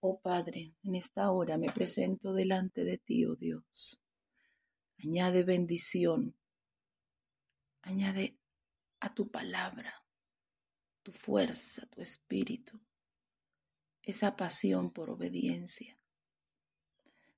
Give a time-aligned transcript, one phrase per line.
[0.00, 4.02] Oh Padre, en esta hora me presento delante de ti, oh Dios.
[4.98, 6.34] Añade bendición,
[7.82, 8.36] añade
[9.00, 10.00] a tu palabra
[11.02, 12.78] tu fuerza, tu espíritu,
[14.02, 15.98] esa pasión por obediencia.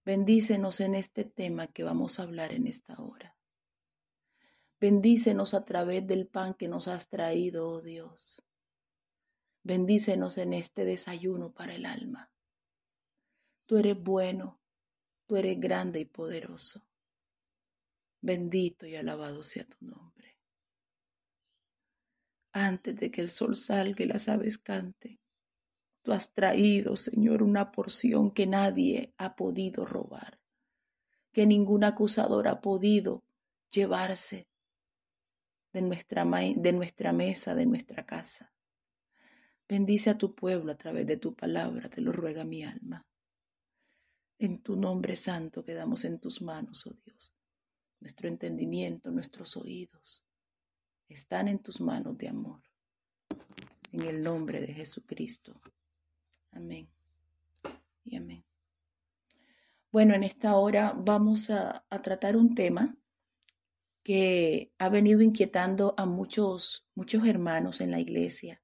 [0.04, 3.36] Bendícenos en este tema que vamos a hablar en esta hora.
[4.80, 8.42] Bendícenos a través del pan que nos has traído, oh Dios.
[9.62, 12.31] Bendícenos en este desayuno para el alma.
[13.72, 14.60] Tú eres bueno,
[15.26, 16.84] tú eres grande y poderoso.
[18.20, 20.36] Bendito y alabado sea tu nombre.
[22.52, 25.18] Antes de que el sol salga y las aves canten,
[26.02, 30.38] tú has traído, Señor, una porción que nadie ha podido robar,
[31.32, 33.24] que ningún acusador ha podido
[33.70, 34.48] llevarse
[35.72, 38.52] de nuestra, de nuestra mesa, de nuestra casa.
[39.66, 43.06] Bendice a tu pueblo a través de tu palabra, te lo ruega mi alma.
[44.42, 47.32] En tu nombre santo quedamos en tus manos, oh Dios.
[48.00, 50.26] Nuestro entendimiento, nuestros oídos
[51.08, 52.60] están en tus manos de amor.
[53.92, 55.60] En el nombre de Jesucristo.
[56.50, 56.88] Amén.
[58.04, 58.44] Y amén.
[59.92, 62.96] Bueno, en esta hora vamos a, a tratar un tema
[64.02, 68.60] que ha venido inquietando a muchos, muchos hermanos en la iglesia.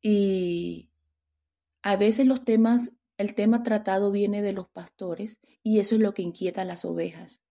[0.00, 0.88] Y
[1.82, 6.14] a veces los temas, el tema tratado viene de los pastores y eso es lo
[6.14, 7.42] que inquieta a las ovejas.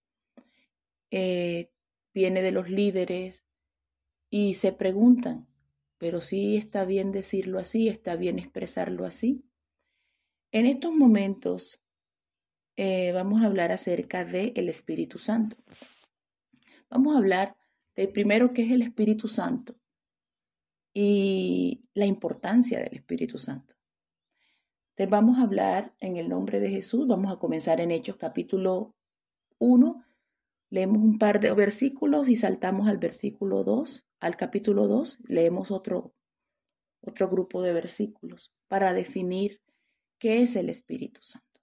[1.12, 1.70] Eh,
[2.14, 3.46] viene de los líderes
[4.30, 5.46] y se preguntan,
[5.98, 9.44] pero sí está bien decirlo así, está bien expresarlo así.
[10.54, 11.82] En estos momentos
[12.78, 15.58] eh, vamos a hablar acerca del el Espíritu Santo.
[16.90, 17.58] Vamos a hablar
[17.94, 19.76] del primero que es el Espíritu Santo
[20.94, 23.77] y la importancia del Espíritu Santo.
[24.98, 28.96] Entonces vamos a hablar en el nombre de Jesús, vamos a comenzar en Hechos capítulo
[29.60, 30.04] 1,
[30.72, 36.16] leemos un par de versículos y saltamos al versículo 2, al capítulo 2, leemos otro,
[37.02, 39.62] otro grupo de versículos para definir
[40.18, 41.62] qué es el Espíritu Santo.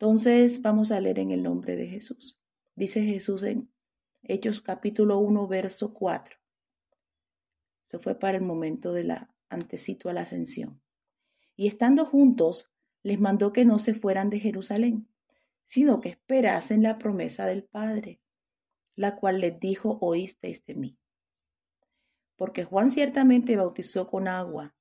[0.00, 2.36] Entonces vamos a leer en el nombre de Jesús.
[2.74, 3.70] Dice Jesús en
[4.24, 6.36] Hechos capítulo 1, verso 4.
[7.86, 10.80] Eso fue para el momento de la antecito a la ascensión.
[11.56, 12.70] Y estando juntos,
[13.02, 15.08] les mandó que no se fueran de Jerusalén,
[15.64, 18.20] sino que esperasen la promesa del Padre,
[18.94, 20.98] la cual les dijo, oísteis de mí.
[22.36, 24.74] Porque Juan ciertamente bautizó con agua,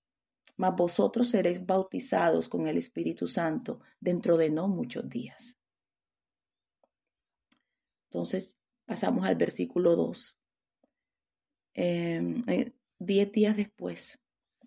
[0.57, 5.57] mas vosotros seréis bautizados con el Espíritu Santo dentro de no muchos días.
[8.09, 10.39] Entonces pasamos al versículo 2.
[11.73, 14.19] Em, eh, diez días después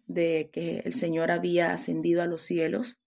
[0.09, 2.99] de que el Señor había ascendido a los cielos,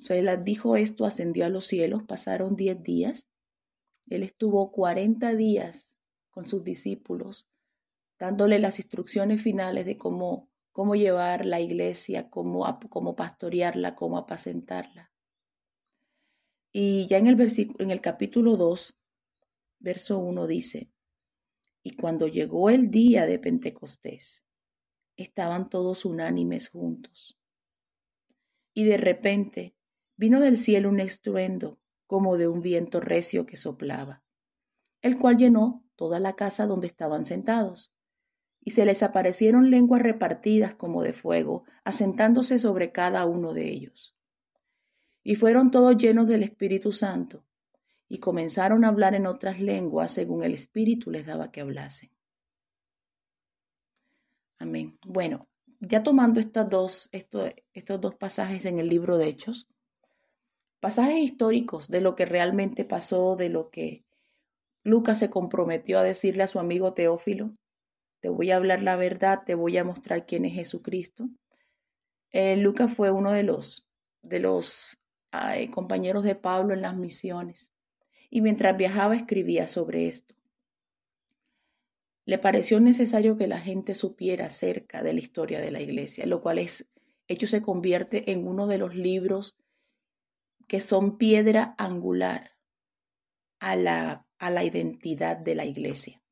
[0.00, 3.28] o sea, dijo esto, ascendió a los cielos, pasaron diez días.
[4.08, 5.88] Él estuvo cuarenta días
[6.30, 7.46] con sus discípulos,
[8.18, 15.12] dándole las instrucciones finales de cómo, cómo llevar la iglesia, cómo, cómo pastorearla, cómo apacentarla.
[16.72, 18.98] Y ya en el, en el capítulo 2,
[19.78, 20.90] verso 1 dice,
[21.84, 24.42] y cuando llegó el día de Pentecostés,
[25.16, 27.38] estaban todos unánimes juntos.
[28.74, 29.74] Y de repente
[30.16, 34.22] vino del cielo un estruendo como de un viento recio que soplaba,
[35.00, 37.92] el cual llenó toda la casa donde estaban sentados.
[38.64, 44.14] Y se les aparecieron lenguas repartidas como de fuego, asentándose sobre cada uno de ellos
[45.24, 47.44] y fueron todos llenos del Espíritu Santo,
[48.08, 52.10] y comenzaron a hablar en otras lenguas según el Espíritu les daba que hablasen.
[55.06, 55.48] Bueno,
[55.80, 59.66] ya tomando estas dos, estos dos pasajes en el libro de Hechos,
[60.80, 64.04] pasajes históricos de lo que realmente pasó, de lo que
[64.84, 67.52] Lucas se comprometió a decirle a su amigo Teófilo,
[68.20, 71.28] te voy a hablar la verdad, te voy a mostrar quién es Jesucristo.
[72.30, 73.88] Eh, Lucas fue uno de los,
[74.22, 74.96] de los
[75.72, 77.72] compañeros de Pablo en las misiones
[78.30, 80.34] y mientras viajaba escribía sobre esto.
[82.24, 86.40] Le pareció necesario que la gente supiera acerca de la historia de la iglesia, lo
[86.40, 86.86] cual es,
[87.26, 89.56] hecho se convierte en uno de los libros
[90.68, 92.52] que son piedra angular
[93.58, 96.22] a la, a la identidad de la iglesia.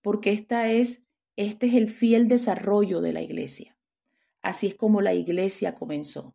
[0.00, 1.02] Porque esta es,
[1.36, 3.76] este es el fiel desarrollo de la iglesia.
[4.40, 6.34] Así es como la iglesia comenzó.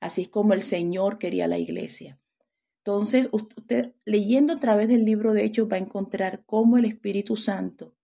[0.00, 2.18] Así es como el Señor quería la iglesia.
[2.78, 7.36] Entonces, usted leyendo a través del libro de Hechos va a encontrar cómo el Espíritu
[7.36, 7.95] Santo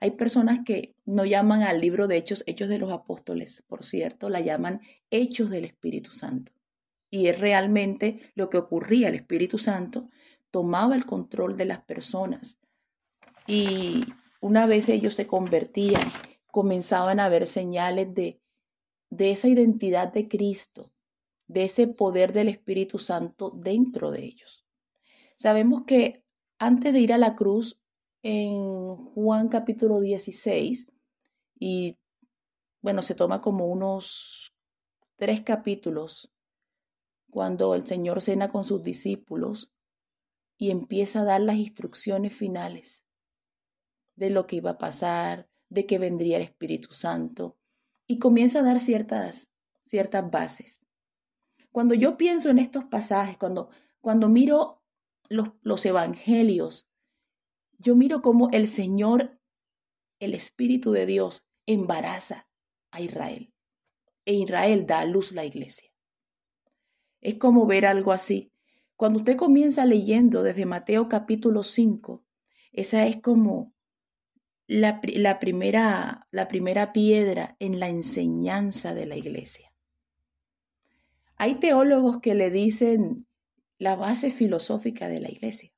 [0.00, 4.28] Hay personas que no llaman al libro de Hechos Hechos de los Apóstoles, por cierto,
[4.28, 4.80] la llaman
[5.10, 6.52] Hechos del Espíritu Santo.
[7.10, 9.08] Y es realmente lo que ocurría.
[9.08, 10.08] El Espíritu Santo
[10.50, 12.58] tomaba el control de las personas.
[13.46, 14.04] Y
[14.40, 16.12] una vez ellos se convertían,
[16.50, 18.40] comenzaban a ver señales de,
[19.10, 20.92] de esa identidad de Cristo,
[21.48, 24.64] de ese poder del Espíritu Santo dentro de ellos.
[25.38, 26.22] Sabemos que
[26.58, 27.80] antes de ir a la cruz,
[28.22, 30.86] en Juan capítulo 16,
[31.58, 31.98] y
[32.80, 34.54] bueno, se toma como unos
[35.16, 36.30] tres capítulos
[37.30, 39.72] cuando el Señor cena con sus discípulos
[40.56, 43.04] y empieza a dar las instrucciones finales
[44.16, 47.56] de lo que iba a pasar, de que vendría el Espíritu Santo,
[48.06, 49.48] y comienza a dar ciertas,
[49.86, 50.80] ciertas bases.
[51.70, 54.82] Cuando yo pienso en estos pasajes, cuando, cuando miro
[55.28, 56.87] los, los evangelios,
[57.78, 59.38] yo miro cómo el Señor,
[60.18, 62.48] el Espíritu de Dios, embaraza
[62.90, 63.52] a Israel.
[64.24, 65.90] E Israel da a luz la iglesia.
[67.20, 68.52] Es como ver algo así.
[68.96, 72.24] Cuando usted comienza leyendo desde Mateo capítulo 5,
[72.72, 73.74] esa es como
[74.66, 79.72] la, la, primera, la primera piedra en la enseñanza de la iglesia.
[81.36, 83.26] Hay teólogos que le dicen
[83.78, 85.72] la base filosófica de la iglesia,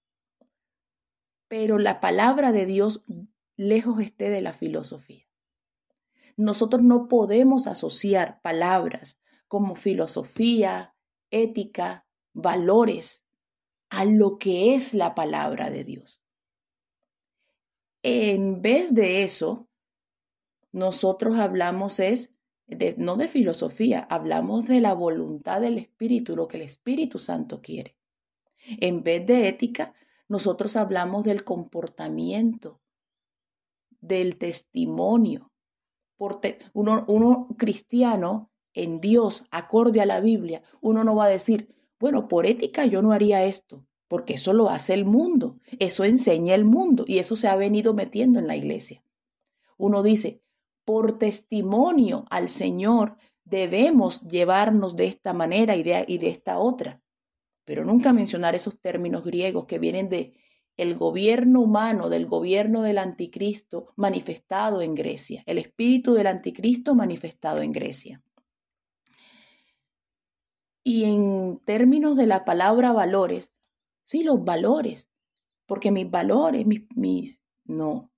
[1.51, 3.03] pero la palabra de Dios
[3.57, 5.27] lejos esté de la filosofía.
[6.37, 9.19] Nosotros no podemos asociar palabras
[9.49, 10.95] como filosofía,
[11.33, 13.25] ética, valores
[13.89, 16.23] a lo que es la palabra de Dios.
[18.05, 19.69] En vez de eso,
[20.71, 22.33] nosotros hablamos es
[22.97, 27.97] no de filosofía, hablamos de la voluntad del Espíritu, lo que el Espíritu Santo quiere.
[28.79, 29.95] En vez de ética,
[30.31, 32.81] nosotros hablamos del comportamiento,
[34.01, 35.51] del testimonio.
[36.73, 42.29] uno, uno cristiano en Dios, acorde a la Biblia, uno no va a decir, bueno,
[42.29, 46.65] por ética yo no haría esto, porque eso lo hace el mundo, eso enseña el
[46.65, 49.03] mundo y eso se ha venido metiendo en la iglesia.
[49.79, 50.43] Uno dice,
[50.85, 57.01] por testimonio al Señor debemos llevarnos de esta manera y y de esta otra,
[57.65, 60.35] pero nunca mencionar esos términos griegos que vienen de
[60.77, 67.61] el gobierno humano, del gobierno del anticristo manifestado en Grecia, el espíritu del anticristo manifestado
[67.61, 68.23] en Grecia.
[70.83, 73.53] Y en términos de la palabra valores,
[74.05, 75.11] sí, los valores,
[75.67, 78.11] porque mis valores, mis, mis, no,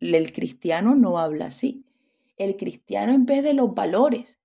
[0.00, 1.86] el cristiano no habla así.
[2.36, 4.40] El cristiano en vez de los valores,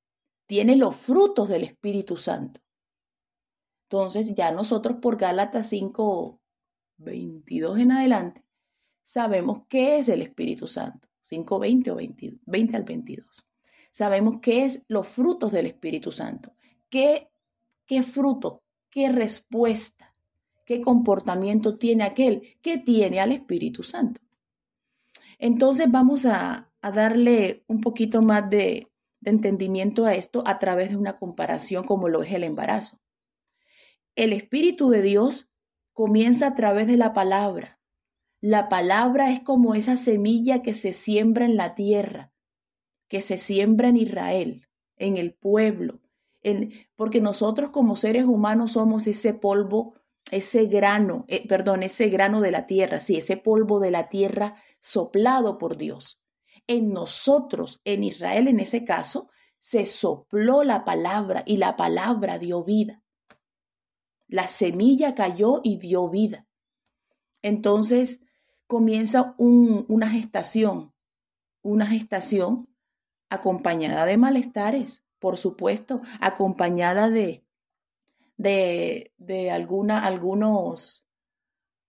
[0.46, 2.62] tiene los frutos del Espíritu Santo.
[3.90, 6.40] Entonces ya nosotros por Gálatas 5,
[6.98, 8.44] 22 en adelante,
[9.04, 11.08] sabemos qué es el Espíritu Santo.
[11.24, 13.46] 5, 20 o 20, 20 al 22.
[13.92, 16.54] Sabemos qué es los frutos del Espíritu Santo.
[16.90, 17.30] ¿Qué
[17.88, 18.62] qué fruto,
[18.92, 20.14] qué respuesta,
[20.66, 24.22] qué comportamiento tiene aquel que tiene al Espíritu Santo.
[25.40, 28.88] Entonces vamos a, darle un poquito más de,
[29.20, 32.98] de entendimiento a esto a través de una comparación como lo es el embarazo.
[34.18, 35.48] El Espíritu de Dios
[35.94, 37.80] comienza a través de la palabra.
[38.42, 42.32] La palabra es como esa semilla que se siembra en la tierra,
[43.10, 44.66] que se siembra en Israel,
[44.96, 46.02] en el pueblo,
[46.96, 49.94] porque nosotros como seres humanos somos ese polvo,
[50.32, 54.56] ese grano, eh, perdón, ese grano de la tierra, sí, ese polvo de la tierra
[54.82, 56.20] soplado por Dios.
[56.66, 62.64] En nosotros, en Israel en ese caso, se sopló la palabra y la palabra dio
[62.64, 63.04] vida.
[64.28, 66.46] La semilla cayó y dio vida.
[67.42, 68.20] Entonces
[68.68, 70.94] comienza una gestación,
[71.62, 72.68] una gestación
[73.30, 77.44] acompañada de malestares, por supuesto, acompañada de,
[78.38, 81.06] de, de alguna, algunos,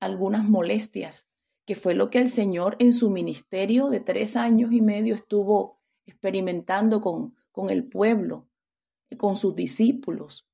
[0.00, 1.28] algunas molestias,
[1.66, 5.78] que fue lo que el Señor en su ministerio de tres años y medio estuvo
[6.06, 8.46] experimentando con, con el pueblo,
[9.18, 10.47] con sus discípulos.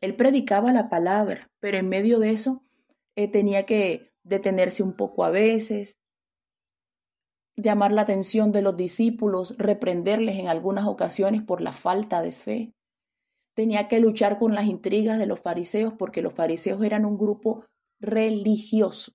[0.00, 2.62] Él predicaba la palabra, pero en medio de eso
[3.16, 5.98] eh, tenía que detenerse un poco a veces,
[7.56, 12.74] llamar la atención de los discípulos, reprenderles en algunas ocasiones por la falta de fe.
[13.54, 17.64] Tenía que luchar con las intrigas de los fariseos porque los fariseos eran un grupo
[17.98, 19.12] religioso.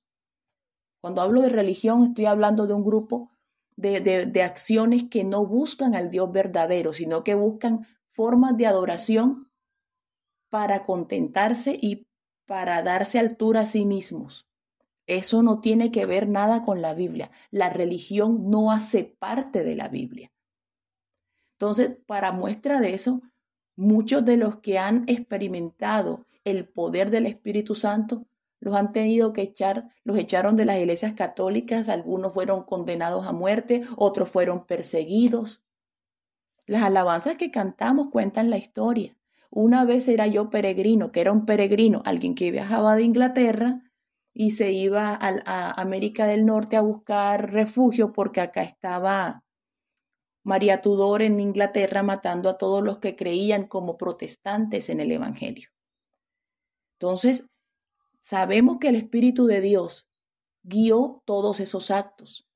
[1.02, 3.32] Cuando hablo de religión estoy hablando de un grupo
[3.78, 9.50] de, de, acciones que no buscan al Dios verdadero, sino que buscan formas de adoración
[10.54, 12.06] para contentarse y
[12.46, 14.48] para darse altura a sí mismos.
[15.08, 17.32] Eso no tiene que ver nada con la Biblia.
[17.50, 20.32] La religión no hace parte de la Biblia.
[21.54, 23.24] Entonces, para muestra de eso,
[23.76, 28.28] muchos de los que han experimentado el poder del Espíritu Santo
[28.60, 33.32] los han tenido que echar, los echaron de las iglesias católicas, algunos fueron condenados a
[33.32, 35.64] muerte, otros fueron perseguidos.
[36.68, 39.18] Las alabanzas que cantamos cuentan la historia.
[39.56, 43.82] Una vez era yo peregrino, que era un peregrino, alguien que viajaba de Inglaterra
[44.34, 49.44] y se iba a, América del Norte a buscar refugio porque acá estaba
[50.44, 55.70] María Tudor en Inglaterra matando a todos los que creían como protestantes en el Evangelio.
[56.98, 57.46] Entonces,
[58.24, 60.08] Sabemos que el Espíritu de Dios
[60.64, 62.48] guió todos esos actos.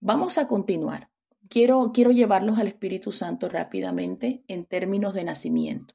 [0.00, 1.10] Vamos a continuar.
[1.50, 5.94] Quiero, quiero llevarlos al Espíritu Santo rápidamente en términos de nacimiento.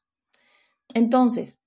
[0.93, 1.59] Entonces,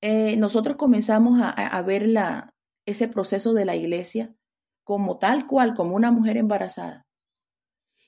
[0.00, 2.52] eh, nosotros comenzamos a, ver la,
[2.84, 4.34] ese proceso de la iglesia
[4.82, 7.06] como tal cual, como una mujer embarazada.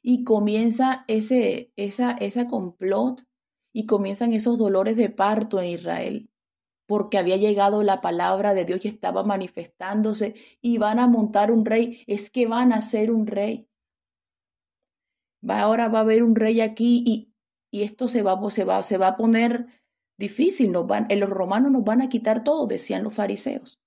[0.03, 3.23] Y comienza ese, esa, esa complot
[3.73, 6.29] y comienzan esos dolores de parto en Israel
[6.87, 11.65] porque había llegado la palabra de Dios y estaba manifestándose y van a montar un
[11.65, 13.69] rey, es que van a ser un rey.
[15.49, 17.33] Va, ahora va a haber un rey aquí y,
[17.71, 19.67] y esto se va, se, va, se va a poner
[20.17, 23.81] difícil, nos van, los romanos nos van a quitar todo, decían los fariseos.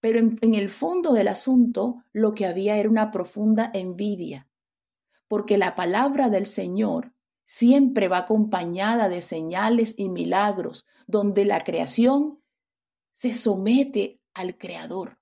[0.00, 4.48] Pero en el fondo del asunto lo que había era una profunda envidia,
[5.28, 7.12] porque la palabra del Señor
[7.46, 12.40] siempre va acompañada de señales y milagros, donde la creación
[13.14, 15.18] se somete al Creador,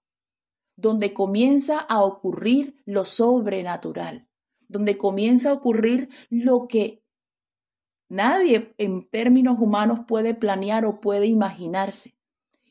[0.76, 4.29] donde comienza a ocurrir lo sobrenatural,
[4.70, 7.02] donde comienza a ocurrir lo que
[8.08, 12.14] nadie en términos humanos puede planear o puede imaginarse.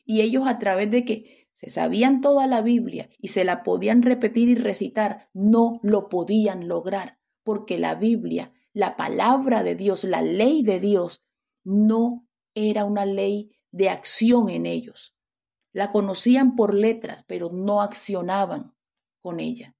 [0.04, 4.02] Y ellos a través de que se sabían toda la Biblia y se la podían
[4.02, 10.22] repetir y recitar, no lo podían lograr, porque la Biblia la palabra de Dios, la
[10.22, 11.22] ley de Dios,
[11.64, 15.14] no era una ley de acción en ellos.
[15.72, 18.74] La conocían por letras, pero no accionaban
[19.20, 19.76] con ella.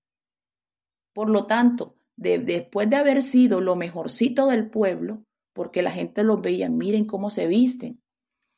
[1.13, 6.41] Por lo tanto, después de haber sido lo mejorcito del pueblo, porque la gente los
[6.41, 8.01] veía, miren cómo se visten,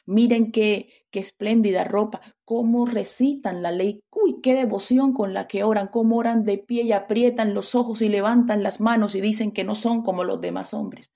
[0.05, 4.03] Miren qué, qué espléndida ropa, cómo recitan la ley.
[4.11, 8.03] Uy, qué devoción con la que oran, cómo oran de pie y aprietan los ojos
[8.03, 11.13] y levantan las manos y dicen que no son como los demás hombres.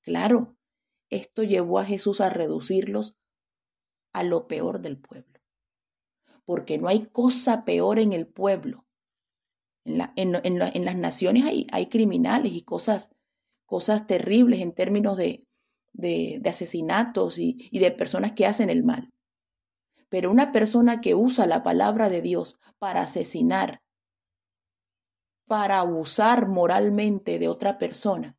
[0.00, 0.56] Claro,
[1.10, 3.14] esto llevó a Jesús a reducirlos
[4.14, 5.40] a lo peor del pueblo.
[6.46, 8.86] Porque no hay cosa peor en el pueblo.
[9.90, 13.10] En, la, en, en las naciones hay, criminales y cosas,
[13.66, 15.44] cosas terribles en términos de,
[15.92, 19.12] de, asesinatos y, de personas que hacen el mal.
[20.08, 23.80] Pero una persona que usa la palabra de Dios para asesinar,
[25.46, 28.36] para abusar moralmente de otra persona,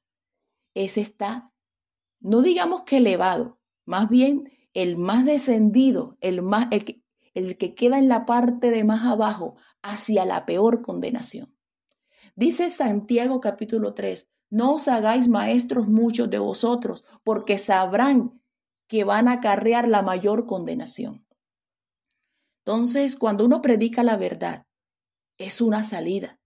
[0.74, 1.52] ese está,
[2.20, 6.68] no digamos que elevado, más bien el más descendido, el, más,
[7.34, 11.56] el que queda en la parte de más abajo, hacia la peor condenación.
[12.36, 18.42] Dice Santiago capítulo 3, no os hagáis maestros muchos de vosotros, porque sabrán
[18.88, 21.26] que van a acarrear la mayor condenación.
[22.66, 24.68] Entonces, cuando uno predica la verdad,
[25.38, 26.40] es una salida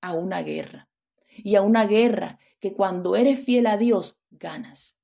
[0.00, 0.88] a una guerra.
[1.36, 4.98] Y a una guerra que cuando eres fiel a Dios, ganas.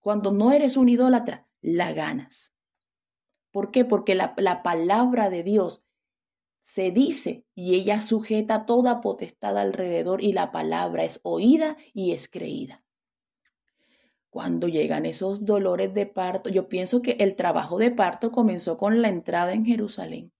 [0.00, 2.52] Cuando no eres un idólatra, la ganas.
[3.50, 3.84] ¿Por qué?
[3.84, 5.82] Porque la, la palabra de Dios
[6.68, 12.28] se dice y ella sujeta toda potestad alrededor y la palabra es oída y es
[12.28, 12.84] creída.
[14.28, 19.00] Cuando llegan esos dolores de parto, yo pienso que el trabajo de parto comenzó con
[19.00, 20.30] la entrada en Jerusalén.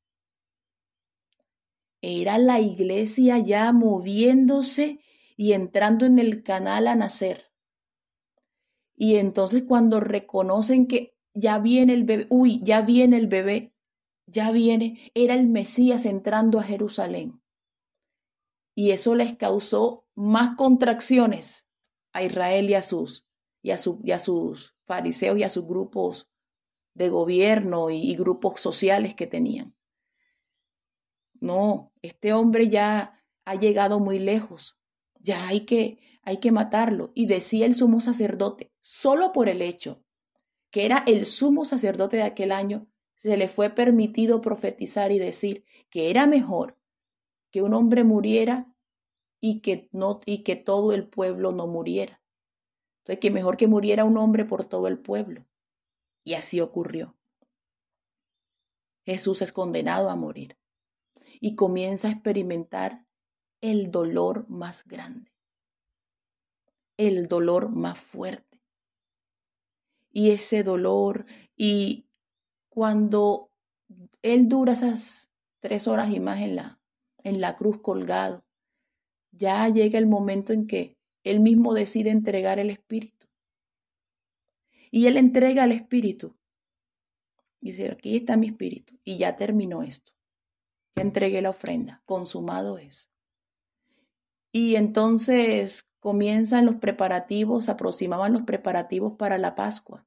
[2.03, 5.01] Era la iglesia ya moviéndose
[5.35, 7.47] y entrando en el canal a nacer.
[8.95, 13.73] Y entonces cuando reconocen que ya viene el bebé, uy, ya viene el bebé,
[14.29, 17.41] ya viene, era el Mesías entrando a Jerusalén.
[18.75, 21.67] Y eso les causó más contracciones
[22.13, 23.27] a Israel y a sus,
[23.63, 26.31] y a, sus fariseos y a sus grupos
[26.95, 29.75] de gobierno y, y grupos sociales que tenían.
[31.41, 34.79] No, este hombre ya ha llegado muy lejos.
[35.21, 37.13] Ya hay que, hay que matarlo.
[37.15, 40.03] Y decía el sumo sacerdote, solo por el hecho
[40.71, 42.87] que era el sumo sacerdote de aquel año,
[43.19, 46.77] se le fue permitido profetizar y decir que era mejor
[47.51, 48.73] que un hombre muriera
[49.41, 52.21] y que, no, y que todo el pueblo no muriera.
[53.01, 55.47] Entonces, que mejor que muriera un hombre por todo el pueblo.
[56.25, 57.17] Y así ocurrió.
[59.05, 60.59] Jesús es condenado a morir
[61.41, 63.07] y comienza a experimentar
[63.61, 65.33] el dolor más grande,
[66.99, 68.61] el dolor más fuerte.
[70.11, 72.08] Y ese dolor, y
[72.79, 73.51] cuando
[74.23, 76.79] Él dura esas tres horas y más en la,
[77.25, 78.45] en la cruz colgado,
[79.33, 83.27] ya llega el momento en que Él mismo decide entregar el Espíritu.
[84.93, 86.37] Y Él entrega el Espíritu.
[87.61, 88.97] Dice, aquí está mi Espíritu.
[89.03, 90.13] Y ya terminó esto.
[90.95, 92.01] Ya entregué la ofrenda.
[92.05, 93.11] Consumado es.
[94.53, 100.07] Y entonces comienzan los preparativos, aproximaban los preparativos para la Pascua,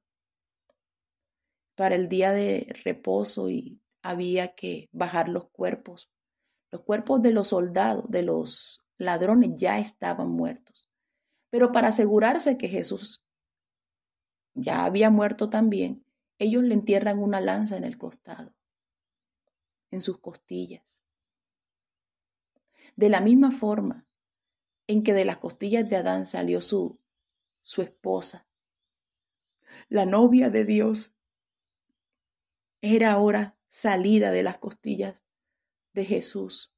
[1.74, 6.10] para el día de reposo y había que bajar los cuerpos.
[6.70, 10.88] Los cuerpos de los soldados, de los ladrones ya estaban muertos.
[11.50, 13.22] Pero para asegurarse que Jesús
[14.54, 16.04] ya había muerto también,
[16.38, 18.54] ellos le entierran una lanza en el costado,
[19.90, 21.02] en sus costillas.
[22.96, 24.06] De la misma forma
[24.86, 26.98] en que de las costillas de Adán salió su,
[27.62, 28.46] su esposa,
[29.88, 31.14] la novia de Dios,
[32.82, 35.24] era ahora salida de las costillas
[35.94, 36.74] de Jesús.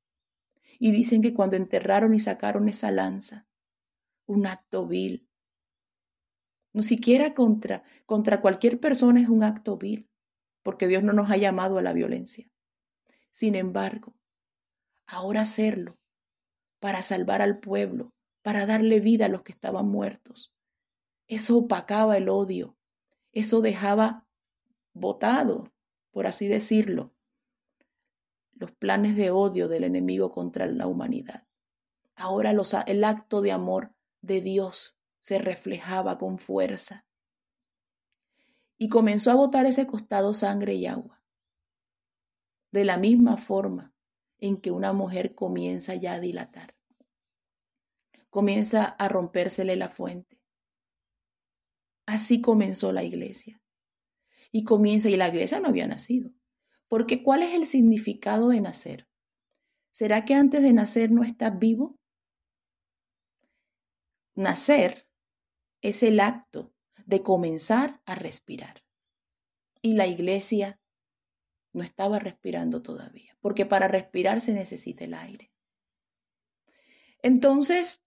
[0.78, 3.46] Y dicen que cuando enterraron y sacaron esa lanza,
[4.26, 5.26] un acto vil,
[6.72, 10.10] no siquiera contra, contra cualquier persona es un acto vil,
[10.62, 12.50] porque Dios no nos ha llamado a la violencia.
[13.32, 14.14] Sin embargo,
[15.06, 15.98] ahora hacerlo
[16.80, 20.52] para salvar al pueblo, para darle vida a los que estaban muertos,
[21.28, 22.76] eso opacaba el odio,
[23.32, 24.26] eso dejaba
[24.92, 25.72] botado,
[26.14, 27.12] por así decirlo,
[28.52, 31.44] los planes de odio del enemigo contra la humanidad.
[32.14, 33.92] Ahora los, el acto de amor
[34.22, 37.04] de Dios se reflejaba con fuerza.
[38.78, 41.20] Y comenzó a botar ese costado sangre y agua.
[42.70, 43.92] De la misma forma
[44.38, 46.76] en que una mujer comienza ya a dilatar.
[48.30, 50.40] Comienza a rompérsele la fuente.
[52.06, 53.60] Así comenzó la iglesia.
[54.56, 56.30] Y comienza, y la iglesia no había nacido.
[56.86, 59.08] Porque ¿cuál es el significado de nacer?
[59.90, 61.98] ¿Será que antes de nacer no estás vivo?
[64.36, 65.08] Nacer
[65.82, 66.72] es el acto
[67.04, 68.84] de comenzar a respirar.
[69.82, 70.78] Y la iglesia
[71.72, 75.50] no estaba respirando todavía, porque para respirar se necesita el aire.
[77.22, 78.04] Entonces,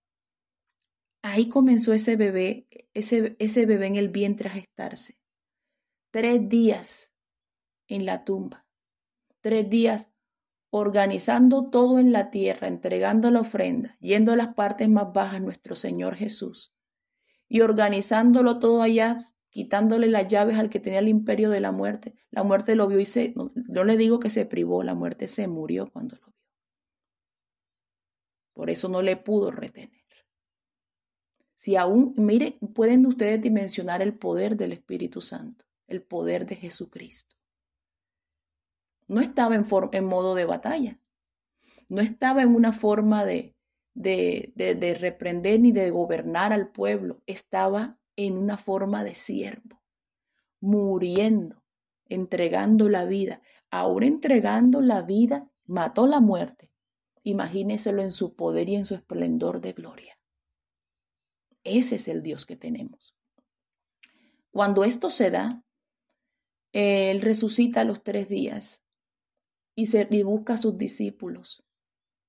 [1.22, 5.18] ahí comenzó ese bebé, ese, ese bebé en el vientre a gestarse.
[6.18, 7.12] Tres días
[7.88, 8.66] en la tumba,
[9.40, 10.10] tres días
[10.72, 15.76] organizando todo en la tierra, entregando la ofrenda, yendo a las partes más bajas nuestro
[15.76, 16.74] Señor Jesús,
[17.48, 19.18] y organizándolo todo allá,
[19.52, 22.16] quitándole las llaves al que tenía el imperio de la muerte.
[22.32, 25.48] La muerte lo vio y se, no, le digo que se privó, la muerte se
[25.48, 26.36] murió cuando lo vio.
[28.56, 29.92] Por eso no le pudo retener.
[31.58, 37.36] Si aún, miren, pueden ustedes dimensionar el poder del Espíritu Santo, el poder de Jesucristo.
[39.08, 41.00] No estaba en, en modo de batalla,
[41.90, 43.56] no estaba en una forma de,
[43.94, 49.82] de, reprender ni de gobernar al pueblo, estaba en una forma de siervo,
[50.60, 51.64] muriendo,
[52.06, 53.42] entregando la vida.
[53.70, 56.72] Ahora entregando la vida, mató la muerte.
[57.24, 60.18] Imagíneselo en su poder y en su esplendor de gloria.
[61.64, 63.14] Ese es el Dios que tenemos.
[64.52, 65.64] Cuando esto se da,
[66.74, 68.84] Él resucita a los tres días
[69.76, 71.64] y, se, y busca a sus discípulos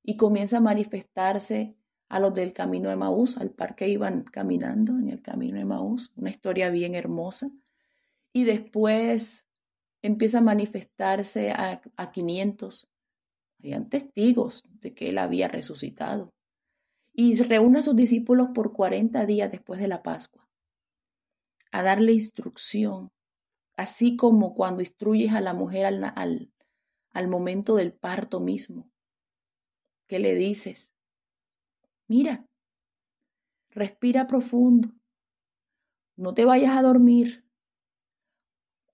[0.02, 1.76] y comienza a manifestarse
[2.08, 5.64] a los del camino de Maús, al par que iban caminando en el camino de
[5.64, 7.50] Maús, una historia bien hermosa.
[8.32, 9.46] Y después
[10.00, 12.88] empieza a manifestarse a, a 500.
[13.58, 16.32] Habían testigos de que él había resucitado.
[17.12, 20.48] Y reúne a sus discípulos por 40 días después de la Pascua,
[21.72, 23.10] a darle instrucción,
[23.78, 26.52] así como cuando instruyes a la mujer al, al,
[27.12, 28.90] al momento del parto mismo
[30.08, 30.90] ¿Qué le dices?
[32.06, 32.46] Mira,
[33.70, 34.88] respira profundo.
[36.16, 37.44] No te vayas a dormir.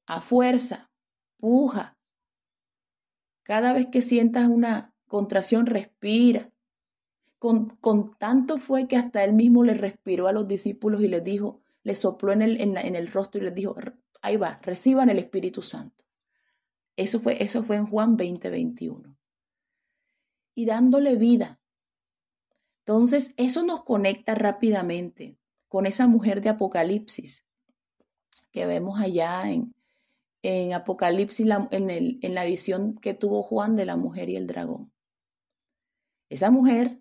[0.07, 0.91] A fuerza,
[1.39, 1.97] puja.
[3.45, 6.51] Cada vez que sientas una contracción, respira.
[7.39, 11.23] Con, con, tanto fue que hasta él mismo le respiró a los discípulos y les
[11.23, 13.77] dijo, les sopló en el, en el rostro y les dijo,
[14.25, 16.03] ahí va, reciban el Espíritu Santo.
[16.97, 19.17] Eso fue, eso fue en Juan 20, 21
[20.55, 21.61] y dándole vida.
[22.81, 27.45] Entonces, eso nos conecta rápidamente con esa mujer de Apocalipsis
[28.51, 29.75] que vemos allá en,
[30.43, 34.47] en Apocalipsis, en, el, en la visión que tuvo Juan de la mujer y el
[34.47, 34.91] dragón.
[36.31, 36.99] Esa mujer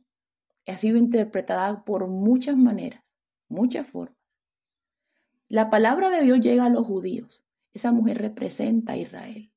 [0.68, 3.02] ha sido interpretada por muchas maneras,
[3.48, 4.23] muchas formas.
[5.54, 7.44] La palabra de Dios llega a los judíos.
[7.76, 9.52] Esa mujer representa a Israel.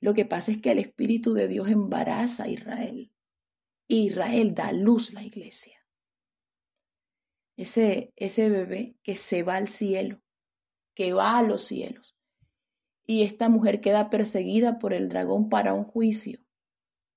[0.00, 3.12] Lo que pasa es que el Espíritu de Dios embaraza a Israel.
[3.86, 5.78] Israel da luz a la iglesia.
[7.56, 10.22] Ese, ese bebé que se va al cielo,
[10.96, 12.16] que va a los cielos.
[13.06, 16.40] Y esta mujer queda perseguida por el dragón para un juicio,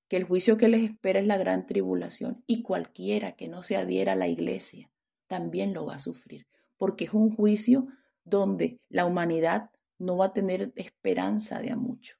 [0.09, 2.43] que el juicio que les espera es la gran tribulación.
[2.45, 4.91] Y cualquiera que no se adhiera a la iglesia
[5.25, 6.45] también lo va a sufrir,
[6.81, 7.85] porque es un juicio
[8.23, 12.17] donde la humanidad no va a tener esperanza de a mucho.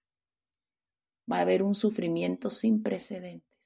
[1.30, 3.58] Va a haber un sufrimiento sin precedentes.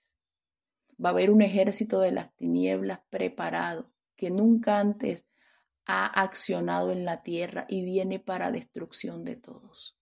[0.94, 5.26] Va a haber un ejército de las tinieblas preparado que nunca antes
[5.86, 9.98] ha accionado en la tierra y viene para destrucción de todos.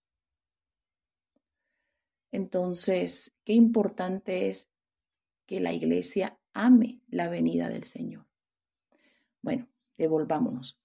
[2.32, 4.70] Entonces, qué importante es
[5.48, 8.28] que la iglesia ame la venida del Señor.
[9.42, 10.83] Bueno, devolvámonos.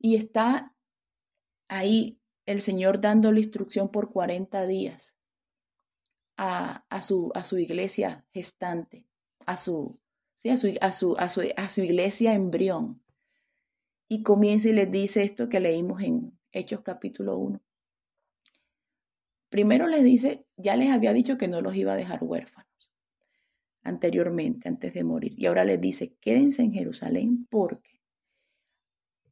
[0.00, 0.74] Y está
[1.68, 5.14] ahí el Señor dando la instrucción por 40 días
[6.36, 9.06] a, su, a su iglesia gestante,
[9.44, 10.00] a su,
[10.44, 13.02] a, su, a, su, a, su, a su iglesia embrión.
[14.08, 17.60] Y comienza y les dice esto que leímos en Hechos capítulo 1.
[19.50, 22.70] Primero les dice, ya les había dicho que no los iba a dejar huérfanos
[23.82, 25.34] anteriormente, antes de morir.
[25.36, 27.89] Y ahora les dice, quédense en Jerusalén porque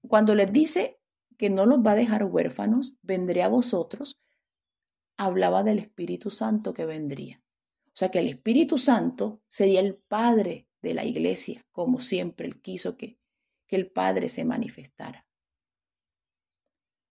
[0.09, 0.99] cuando les dice
[1.37, 4.19] que no los va a dejar huérfanos, vendré a vosotros
[5.19, 7.43] hablaba del Espíritu Santo que vendría.
[7.89, 12.63] O sea que el Espíritu Santo sería el Padre de la iglesia, como siempre él
[12.63, 13.19] quiso que,
[13.67, 15.27] que el Padre se manifestara.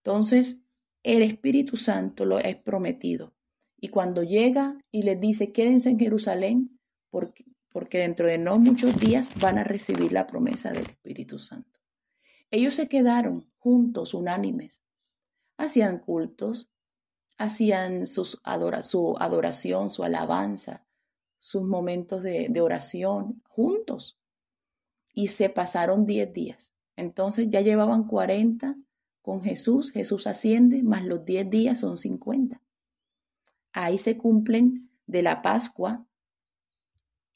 [0.04, 0.62] Entonces,
[1.04, 3.36] el Espíritu Santo lo es prometido.
[3.80, 6.80] Y cuando llega y les dice, quédense en Jerusalén,
[7.10, 11.78] porque, porque dentro de no muchos días van a recibir la promesa del Espíritu Santo.
[12.50, 14.82] Ellos se quedaron juntos, unánimes,
[15.58, 16.70] hacían cultos,
[17.38, 20.86] hacían su adoración, su alabanza,
[21.40, 24.18] sus momentos de, de oración juntos.
[25.14, 26.74] Y se pasaron diez días.
[26.96, 28.76] Entonces ya llevaban 40
[29.22, 32.62] con Jesús, Jesús asciende, más los diez días son 50.
[33.74, 36.07] Ahí se cumplen de la Pascua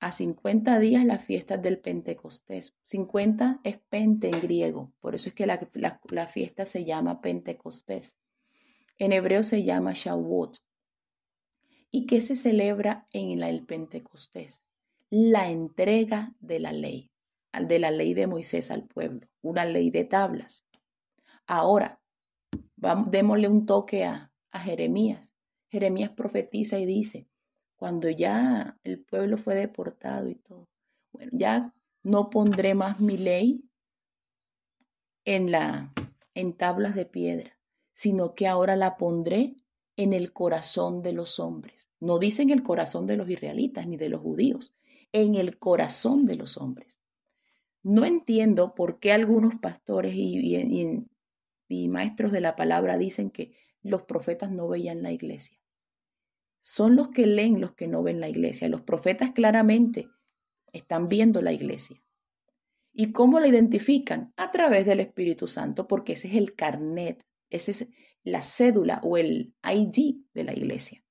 [0.02, 2.76] a 50 días las fiestas del Pentecostés.
[2.86, 5.60] 50 es Pente en griego, por eso es que la,
[6.10, 8.16] la fiesta se llama Pentecostés.
[8.98, 10.58] En hebreo se llama Shavuot.
[11.92, 14.64] ¿Y qué se celebra en el Pentecostés?
[15.12, 17.12] La entrega de la ley,
[17.54, 20.66] de la ley de Moisés al pueblo, una ley de tablas.
[21.46, 22.02] Ahora,
[22.76, 25.32] démosle un toque a, a Jeremías.
[25.70, 27.28] Jeremías profetiza y dice,
[27.82, 30.70] cuando ya el pueblo fue deportado y todo,
[31.12, 33.64] bueno, ya no pondré más mi ley
[35.26, 35.92] en, la,
[36.36, 37.58] en tablas de piedra,
[37.96, 39.56] sino que ahora la pondré
[39.96, 41.90] en el corazón de los hombres.
[42.00, 44.76] No dice en el corazón de los israelitas ni de los judíos,
[45.12, 47.00] en el corazón de los hombres.
[47.82, 51.04] No entiendo por qué algunos pastores y,
[51.68, 55.61] y, maestros de la palabra dicen que los profetas no veían la iglesia.
[56.62, 58.70] Son los que leen los que no ven la iglesia.
[58.70, 60.10] Los profetas claramente
[60.72, 62.02] están viendo la iglesia.
[62.94, 64.34] ¿Y cómo la identifican?
[64.38, 67.88] A través del Espíritu Santo, porque ese es el carnet esa es
[68.24, 71.04] la cédula o el ID de la iglesia.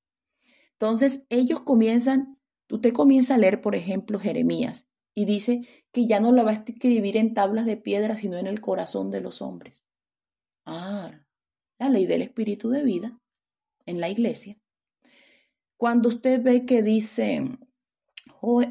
[0.73, 5.61] Entonces, ellos comienzan, tú te comienzas a leer, por ejemplo, Jeremías, y dice
[5.93, 9.11] que ya no la va a escribir en tablas de piedra, sino en el corazón
[9.11, 9.85] de los hombres.
[10.65, 11.21] Ah,
[11.79, 13.21] la ley del espíritu de vida
[13.85, 14.57] en la iglesia.
[15.81, 17.59] Cuando usted ve que dice,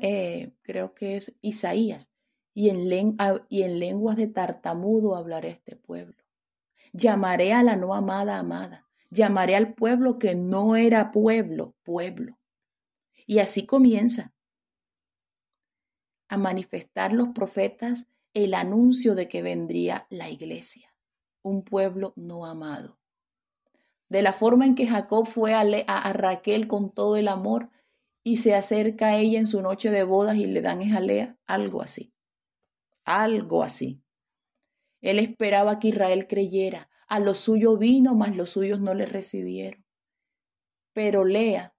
[0.02, 2.08] eh, creo que es Isaías,
[2.54, 3.18] y en,
[3.50, 6.24] y en lenguas de tartamudo hablaré este pueblo.
[6.94, 8.88] Llamaré a la no amada amada.
[9.10, 12.38] Llamaré al pueblo que no era pueblo, pueblo.
[13.26, 14.32] Y así comienza
[16.28, 20.94] a manifestar los profetas el anuncio de que vendría la iglesia,
[21.42, 22.99] un pueblo no amado.
[24.10, 27.70] De la forma en que Jacob fue a, a, Raquel con todo el amor
[28.24, 31.38] y se acerca a ella en su noche de bodas y le dan esa Lea,
[31.46, 32.12] algo así,
[33.06, 34.02] algo así.
[35.02, 36.90] Él esperaba que Israel creyera.
[37.08, 39.86] A lo suyo vino, mas los suyos no le recibieron.
[40.94, 41.74] Pero Lea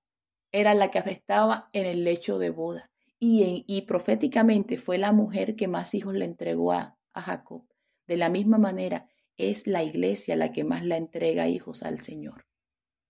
[0.52, 2.90] era la que estaba en el lecho de boda.
[3.18, 7.64] Y, y proféticamente fue la mujer que más hijos le entregó a, a Jacob.
[8.06, 9.08] De la misma manera,
[9.48, 12.44] es la iglesia la que más la entrega hijos al Señor.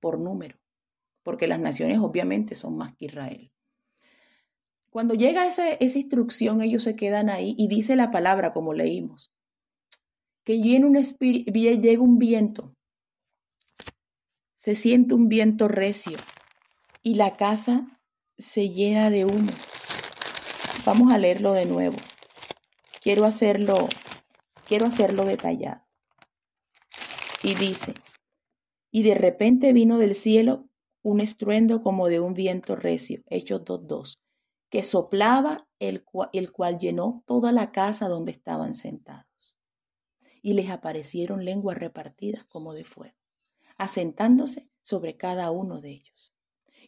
[0.01, 0.59] por número,
[1.23, 3.53] porque las naciones obviamente son más que Israel.
[4.89, 9.31] Cuando llega esa, esa instrucción, ellos se quedan ahí y dice la palabra como leímos,
[10.45, 12.75] que llega un, llega un viento,
[14.57, 16.17] se siente un viento recio
[17.03, 18.01] y la casa
[18.37, 19.53] se llena de humo.
[20.85, 21.97] Vamos a leerlo de nuevo.
[23.01, 23.89] Quiero hacerlo,
[24.67, 25.90] quiero hacerlo detallado.
[27.43, 27.95] Y dice,
[28.91, 30.69] y de repente vino del cielo
[31.03, 34.19] un estruendo como de un viento recio, Hechos 2.2,
[34.69, 39.57] que soplaba, el cual llenó toda la casa donde estaban sentados.
[40.43, 43.17] Y les aparecieron lenguas repartidas como de fuego,
[43.79, 46.35] asentándose sobre cada uno de ellos.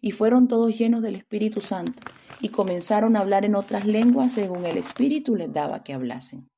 [0.02, 2.02] Y fueron todos llenos del Espíritu Santo
[2.40, 6.50] y comenzaron a hablar en otras lenguas según el Espíritu les daba que hablasen.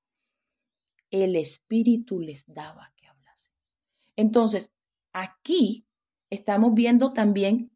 [1.10, 2.93] El Espíritu les daba.
[4.16, 4.72] Entonces,
[5.12, 5.86] aquí
[6.30, 7.70] estamos viendo también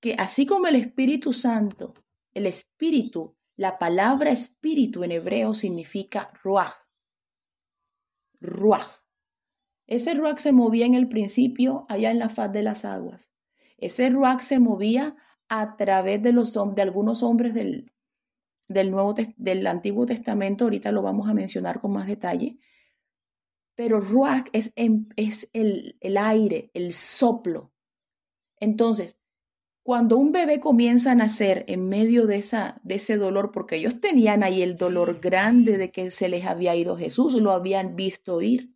[0.00, 1.94] que así como el Espíritu Santo,
[2.34, 6.74] el Espíritu, la palabra Espíritu en hebreo significa ruach.
[8.40, 8.88] Ruach.
[9.86, 13.30] Ese ruach se movía en el principio allá en la faz de las aguas.
[13.78, 15.16] Ese ruach se movía
[15.48, 17.92] a través de, los, de algunos hombres del,
[18.68, 20.64] del, Nuevo, del Antiguo Testamento.
[20.64, 22.58] Ahorita lo vamos a mencionar con más detalle
[23.74, 27.72] pero ruach es, es el, el aire, el soplo.
[28.60, 29.16] Entonces,
[29.82, 34.00] cuando un bebé comienza a nacer en medio de, esa, de ese dolor, porque ellos
[34.00, 38.40] tenían ahí el dolor grande de que se les había ido Jesús, lo habían visto
[38.42, 38.72] ir,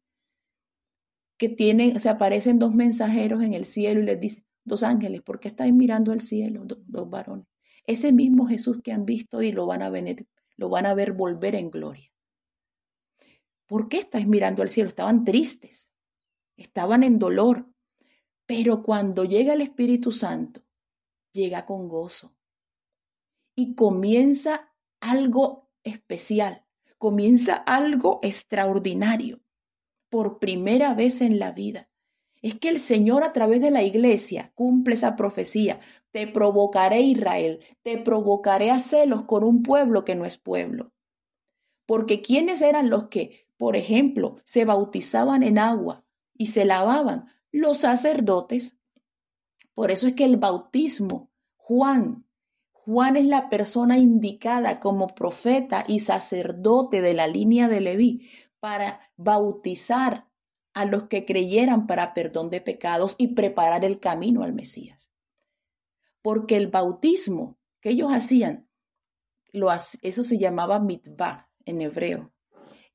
[1.38, 5.38] que tienen, se aparecen dos mensajeros en el cielo y les dicen, dos ángeles, ¿por
[5.38, 7.46] qué estáis mirando al cielo, dos, varones?
[7.86, 11.12] Ese mismo Jesús que han visto y lo van a ver, lo van a ver
[11.12, 12.10] volver en gloria.
[13.66, 14.88] ¿Por qué estáis mirando al cielo?
[14.88, 15.88] Estaban tristes,
[16.56, 17.66] estaban en dolor.
[18.46, 20.62] Pero cuando llega el Espíritu Santo,
[21.32, 22.36] llega con gozo
[23.56, 26.64] y comienza algo especial,
[26.98, 29.40] comienza algo extraordinario
[30.10, 31.88] por primera vez en la vida.
[32.40, 35.80] Es que el Señor a través de la iglesia cumple esa profecía.
[36.12, 40.92] Te provocaré Israel, te provocaré a celos con un pueblo que no es pueblo.
[41.86, 47.78] Porque ¿quiénes eran los que por ejemplo, se bautizaban en agua y se lavaban los
[47.78, 48.76] sacerdotes.
[49.74, 52.26] Por eso es que el bautismo, Juan,
[52.72, 59.00] Juan es la persona indicada como profeta y sacerdote de la línea de Leví para
[59.16, 60.26] bautizar
[60.72, 65.10] a los que creyeran para perdón de pecados y preparar el camino al Mesías.
[66.22, 68.68] Porque el bautismo que ellos hacían,
[70.02, 72.35] eso se llamaba mitzvah en hebreo.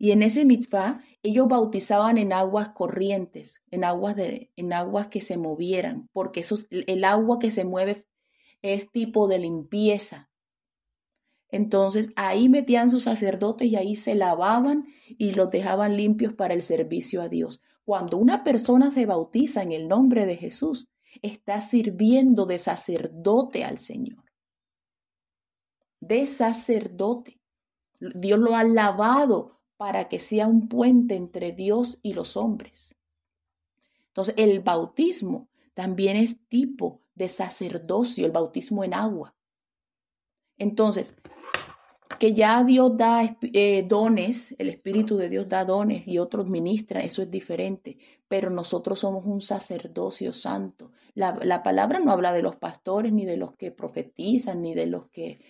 [0.02, 5.22] Y en ese mitzvah ellos bautizaban en aguas corrientes, en aguas, de, en aguas que
[5.22, 8.08] se movieran, porque el agua que se mueve
[8.64, 10.32] es tipo de limpieza.
[11.50, 16.64] Entonces ahí metían sus sacerdotes y ahí se lavaban y los dejaban limpios para el
[16.64, 17.62] servicio a Dios.
[17.86, 20.90] Cuando una persona se bautiza en el nombre de Jesús,
[21.22, 24.24] está sirviendo de sacerdote al Señor.
[26.00, 27.40] De sacerdote.
[28.00, 32.96] Dios lo ha lavado para que sea un puente entre Dios y los hombres.
[34.10, 39.34] Entonces, el bautismo también es tipo de sacerdocio, el bautismo en agua.
[40.60, 41.15] Entonces,
[42.20, 47.04] que ya Dios da eh, dones, el Espíritu de Dios da dones y otros ministran,
[47.04, 50.91] eso es diferente, pero nosotros somos un sacerdocio santo.
[51.15, 55.08] La, palabra no habla de los pastores, ni de los que profetizan, ni de los
[55.08, 55.41] que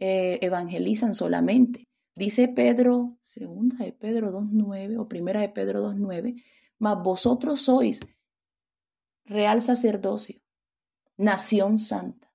[0.00, 1.87] eh, evangelizan solamente.
[2.18, 6.42] Dice Pedro, segunda de Pedro 2.9 o primera de Pedro 2.9,
[6.80, 8.00] mas vosotros sois
[9.24, 10.40] real sacerdocio,
[11.16, 12.28] nación santa,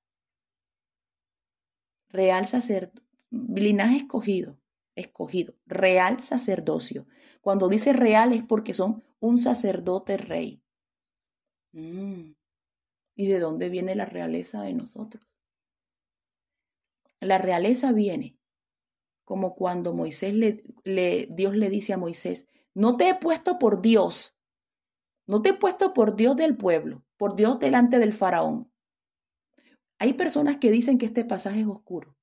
[2.07, 4.57] real sacerdocio, linaje escogido,
[4.95, 7.05] escogido, real sacerdocio.
[7.41, 10.63] Cuando dice real es porque son un sacerdote rey.
[11.73, 12.31] Mm.
[13.15, 15.27] ¿Y de dónde viene la realeza de nosotros?
[17.19, 18.37] La realeza viene
[19.23, 24.35] como cuando Moisés le, Dios le dice a Moisés, no te he puesto por Dios,
[25.27, 28.71] no te he puesto por Dios del pueblo, por Dios delante del faraón.
[29.99, 32.15] Hay personas que dicen que este pasaje es oscuro.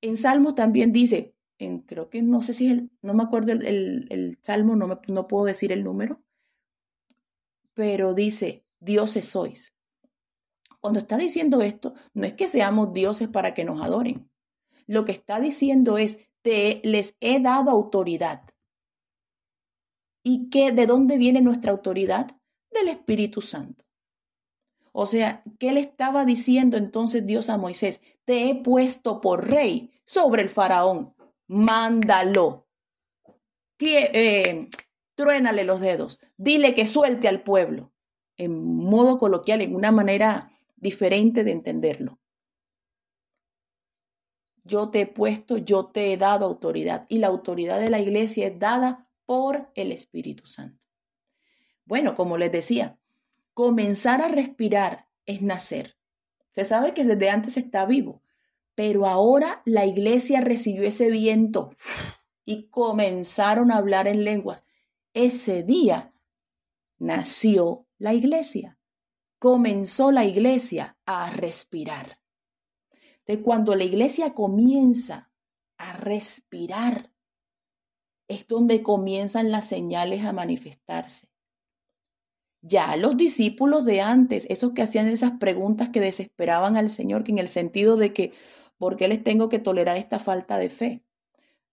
[0.00, 3.52] En Salmos también dice, en, creo que no sé si es el, no me acuerdo
[3.52, 6.20] el, el, Salmo, no, me, no puedo decir el número,
[7.74, 9.72] pero dice, dioses sois.
[10.80, 14.28] Cuando está diciendo esto, no es que seamos dioses para que nos adoren.
[14.92, 18.42] Lo que está diciendo es, te les he dado autoridad.
[20.22, 22.36] ¿Y qué, de dónde viene nuestra autoridad?
[22.70, 23.86] Del Espíritu Santo.
[24.92, 28.02] O sea, ¿qué le estaba diciendo entonces Dios a Moisés?
[28.26, 31.14] Te he puesto por rey sobre el faraón.
[31.46, 32.66] Mándalo.
[33.78, 34.68] Eh,
[35.14, 36.20] truénale los dedos.
[36.36, 37.94] Dile que suelte al pueblo.
[38.36, 42.18] En modo coloquial, en una manera diferente de entenderlo.
[44.64, 47.06] Yo te he puesto, yo te he dado autoridad.
[47.08, 50.82] Y la autoridad de la iglesia es dada por el Espíritu Santo.
[51.84, 52.98] Bueno, como les decía,
[53.54, 55.96] comenzar a respirar es nacer.
[56.52, 58.22] Se sabe que desde antes está vivo,
[58.74, 61.70] pero ahora la iglesia recibió ese viento
[62.44, 64.62] y comenzaron a hablar en lenguas.
[65.14, 66.12] Ese día
[66.98, 68.78] nació la iglesia.
[69.38, 72.21] Comenzó la iglesia a respirar.
[73.26, 75.30] De cuando la iglesia comienza
[75.78, 77.12] a respirar,
[78.28, 81.28] es donde comienzan las señales a manifestarse.
[82.62, 87.32] Ya los discípulos de antes, esos que hacían esas preguntas que desesperaban al Señor, que
[87.32, 88.32] en el sentido de que,
[88.78, 91.04] ¿por qué les tengo que tolerar esta falta de fe?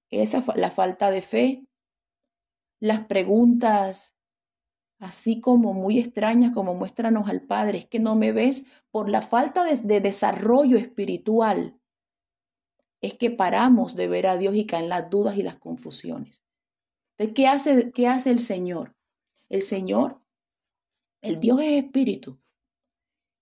[0.09, 1.67] Esa, la falta de fe,
[2.79, 4.15] las preguntas
[4.99, 9.21] así como muy extrañas, como muéstranos al Padre, es que no me ves por la
[9.21, 11.79] falta de, de desarrollo espiritual.
[13.01, 16.43] Es que paramos de ver a Dios y caen las dudas y las confusiones.
[17.17, 18.95] ¿De qué hace, qué hace el Señor?
[19.47, 20.19] El Señor
[21.21, 22.39] el Dios es espíritu.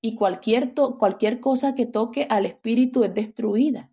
[0.02, 3.92] Y cualquier, cualquier cosa que toque al espíritu es destruida.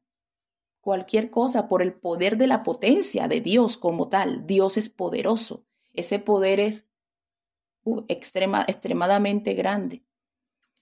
[0.81, 4.47] Cualquier cosa por el poder de la potencia de Dios como tal.
[4.47, 5.65] Dios es poderoso.
[5.93, 6.87] Ese poder es
[8.09, 10.03] extrema, extremadamente grande.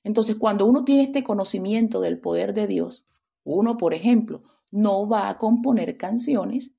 [0.04, 3.06] Entonces, cuando uno tiene este conocimiento del poder de Dios,
[3.44, 6.72] uno, por ejemplo, no va a componer canciones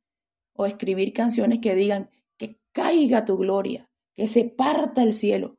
[0.53, 5.57] o escribir canciones que digan que caiga tu gloria, que se parta el cielo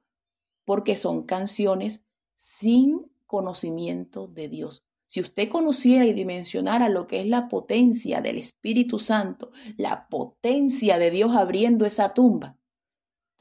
[0.64, 2.04] porque son canciones
[2.38, 4.82] sin conocimiento de Dios.
[5.06, 10.98] Si usted conociera y dimensionara lo que es la potencia del Espíritu Santo, la potencia
[10.98, 12.56] de Dios abriendo esa tumba,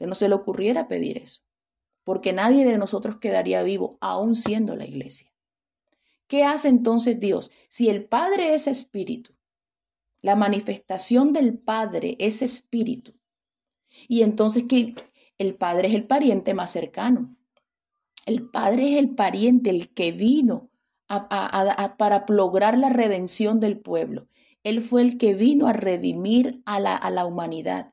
[0.00, 1.42] no se le ocurriera pedir eso,
[2.04, 5.32] porque nadie de nosotros quedaría vivo, aún siendo la iglesia.
[6.26, 7.50] ¿Qué hace entonces Dios?
[7.68, 9.32] Si el Padre es espíritu,
[10.20, 13.14] la manifestación del Padre es espíritu,
[14.08, 14.94] y entonces, ¿qué,
[15.38, 17.36] el padre es el pariente más cercano.
[18.26, 20.70] El padre es el pariente, el que vino
[21.06, 24.28] para lograr la redención del pueblo.
[24.62, 27.92] Él fue el que vino a redimir a la, a la humanidad.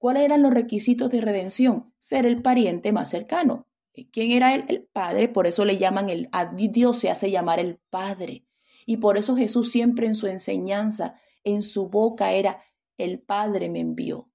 [0.00, 1.92] ¿Cuáles eran los requisitos de redención?
[2.00, 3.68] Ser el pariente más cercano.
[4.10, 4.64] ¿Quién era él?
[4.66, 8.46] El Padre, por eso le llaman el, Dios se hace llamar el Padre.
[8.86, 12.60] Y por eso Jesús siempre en su enseñanza, en su boca era,
[12.98, 14.30] el Padre me envió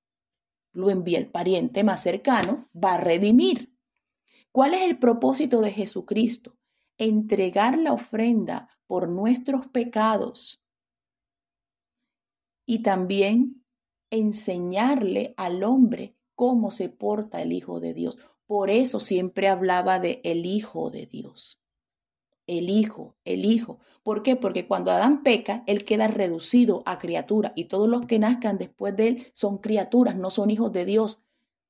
[0.76, 3.74] lo envía el pariente más cercano, va a redimir.
[4.52, 6.58] ¿Cuál es el propósito de Jesucristo?
[6.98, 10.62] Entregar la ofrenda por nuestros pecados
[12.66, 13.65] y también
[14.16, 18.18] enseñarle al hombre cómo se porta el Hijo de Dios.
[18.48, 21.60] Por eso siempre hablaba de el Hijo de Dios
[22.48, 23.80] el Hijo, el Hijo.
[24.04, 24.36] ¿Por qué?
[24.36, 28.96] Porque cuando Adán peca, él queda reducido a criatura y todos los que nazcan después
[28.96, 31.22] de él son criaturas, no son hijos de Dios,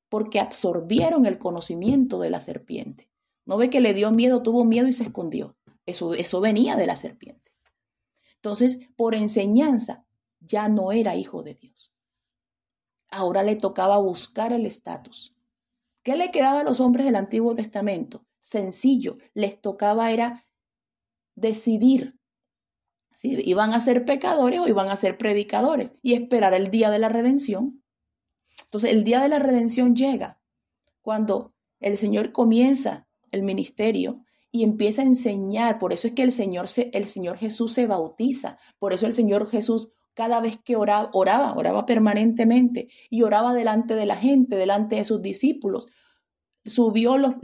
[0.09, 3.09] porque absorbieron el conocimiento de la serpiente.
[3.45, 5.55] No ve que le dio miedo, tuvo miedo y se escondió.
[5.85, 7.51] Eso, eso venía de la serpiente.
[8.35, 10.05] Entonces, por enseñanza,
[10.39, 11.91] ya no era hijo de Dios.
[13.09, 15.35] Ahora le tocaba buscar el estatus.
[16.03, 18.25] ¿Qué le quedaba a los hombres del Antiguo Testamento?
[18.41, 20.45] Sencillo, les tocaba era
[21.35, 22.19] decidir
[23.15, 26.99] si iban a ser pecadores o iban a ser predicadores y esperar el día de
[26.99, 27.81] la redención.
[28.65, 30.39] Entonces, el día de la redención llega
[31.01, 35.79] cuando el Señor comienza el ministerio y empieza a enseñar.
[35.79, 38.57] Por eso es que el Señor, se, el Señor Jesús se bautiza.
[38.79, 43.95] Por eso el Señor Jesús cada vez que oraba, oraba, oraba permanentemente y oraba delante
[43.95, 45.85] de la gente, delante de sus discípulos.
[46.65, 47.35] Subió los,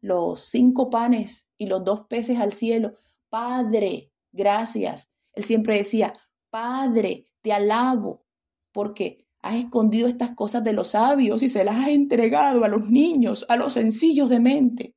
[0.00, 2.94] los cinco panes y los dos peces al cielo.
[3.28, 5.08] Padre, gracias.
[5.34, 6.14] Él siempre decía,
[6.50, 8.24] Padre, te alabo,
[8.72, 12.88] porque has escondido estas cosas de los sabios y se las has entregado a los
[12.88, 14.94] niños, a los sencillos de mente.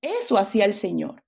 [0.00, 1.22] Eso hacía el Señor.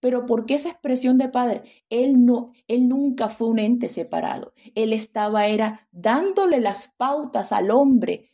[0.00, 1.62] Pero ¿por qué esa expresión de padre?
[1.90, 4.52] Él no, él nunca fue un ente separado.
[4.74, 8.30] Él estaba era dándole las pautas al hombre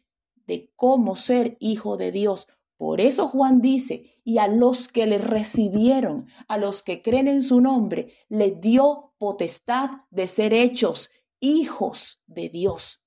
[0.47, 2.49] de cómo ser hijo de Dios,
[2.83, 7.41] por eso Juan dice, y a los que le recibieron, a los que creen en
[7.41, 11.09] su nombre, le dio potestad de ser hechos
[11.39, 13.05] hijos de Dios.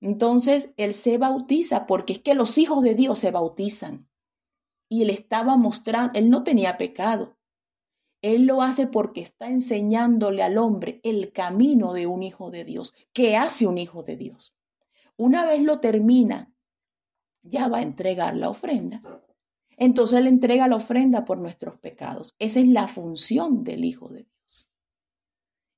[0.00, 4.08] Entonces Él se bautiza porque es que los hijos de Dios se bautizan.
[4.90, 7.38] Y él estaba mostrando, él no tenía pecado.
[8.22, 12.92] Él lo hace porque está enseñándole al hombre el camino de un hijo de Dios.
[13.14, 14.52] ¿Qué hace un hijo de Dios?
[15.16, 16.52] Una vez lo termina,
[17.42, 19.02] ya va a entregar la ofrenda.
[19.76, 22.34] Entonces le entrega la ofrenda por nuestros pecados.
[22.38, 24.68] Esa es la función del Hijo de Dios.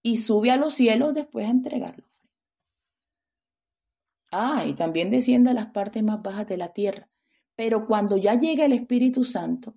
[0.03, 2.33] Y sube a los cielos después a entregar la ofrenda.
[4.33, 7.12] Ah, y también desciende a las partes más bajas de la tierra.
[7.57, 9.75] Pero cuando ya llega el Espíritu Santo,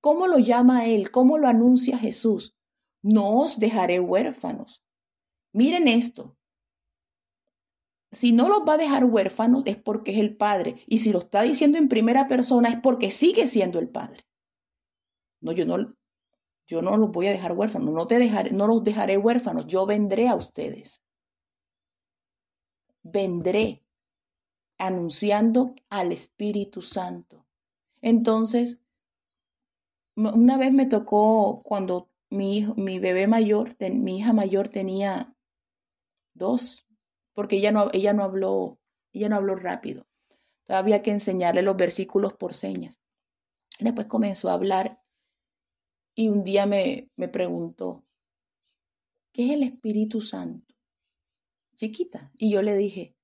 [0.00, 1.10] ¿cómo lo llama Él?
[1.10, 2.54] ¿Cómo lo anuncia Jesús?
[3.02, 4.82] No os dejaré huérfanos.
[5.52, 6.36] Miren esto,
[8.10, 10.82] si no los va a dejar huérfanos es porque es el Padre.
[10.86, 14.24] Y si lo está diciendo en primera persona es porque sigue siendo el Padre.
[15.40, 15.94] No, yo no,
[16.66, 19.86] yo no los voy a dejar huérfanos, no, te dejaré, no los dejaré huérfanos, yo
[19.86, 21.02] vendré a ustedes.
[23.02, 23.84] Vendré
[24.78, 27.44] anunciando al Espíritu Santo.
[28.00, 28.78] Entonces,
[30.14, 35.34] una vez me tocó cuando mi, mi bebé mayor, mi hija mayor tenía
[36.34, 36.86] dos,
[37.34, 38.78] porque ella no, ella no habló,
[39.12, 40.06] ella no habló rápido.
[40.68, 43.00] Había que enseñarle los versículos por señas.
[43.80, 45.00] Después comenzó a hablar
[46.14, 48.04] y un día me, me preguntó,
[49.32, 50.74] ¿qué es el Espíritu Santo?
[51.76, 52.30] Chiquita.
[52.34, 53.14] Y yo le dije,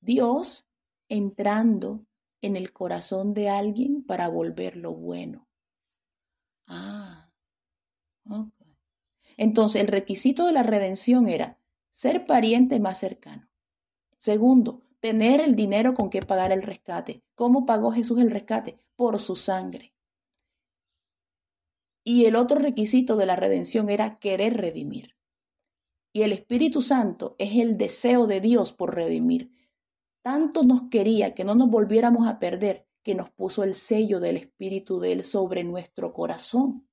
[0.00, 0.66] Dios
[1.08, 2.04] entrando
[2.40, 5.46] en el corazón de alguien para volverlo bueno.
[6.66, 7.30] Ah,
[8.28, 8.52] ok.
[9.36, 11.58] Entonces el requisito de la redención era
[11.92, 13.48] ser pariente más cercano.
[14.18, 17.22] Segundo, tener el dinero con que pagar el rescate.
[17.34, 18.78] ¿Cómo pagó Jesús el rescate?
[18.96, 19.92] Por su sangre.
[22.04, 25.14] Y el otro requisito de la redención era querer redimir.
[26.12, 29.50] Y el Espíritu Santo es el deseo de Dios por redimir.
[30.24, 34.38] Tanto nos quería que no nos volviéramos a perder que nos puso el sello del
[34.38, 36.88] Espíritu de Él sobre nuestro corazón,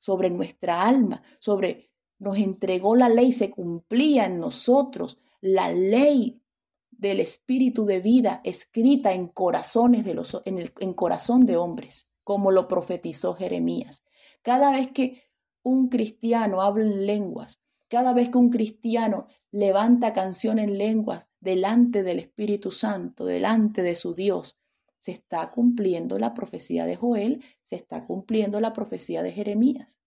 [0.00, 6.42] sobre nuestra alma, sobre nos entregó la ley, se cumplía en nosotros la ley
[6.90, 12.66] del espíritu de vida escrita en corazones de los en corazón de hombres, como lo
[12.66, 14.02] profetizó Jeremías.
[14.42, 15.22] Cada vez que
[15.62, 22.02] un cristiano habla en lenguas, cada vez que un cristiano levanta canción en lenguas delante
[22.02, 24.58] del Espíritu Santo, delante de su Dios,
[24.98, 30.00] se está cumpliendo la profecía de Joel, se está cumpliendo la profecía de Jeremías.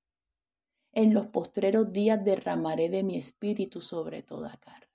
[0.93, 4.87] En los postreros días derramaré de mi espíritu sobre toda carne.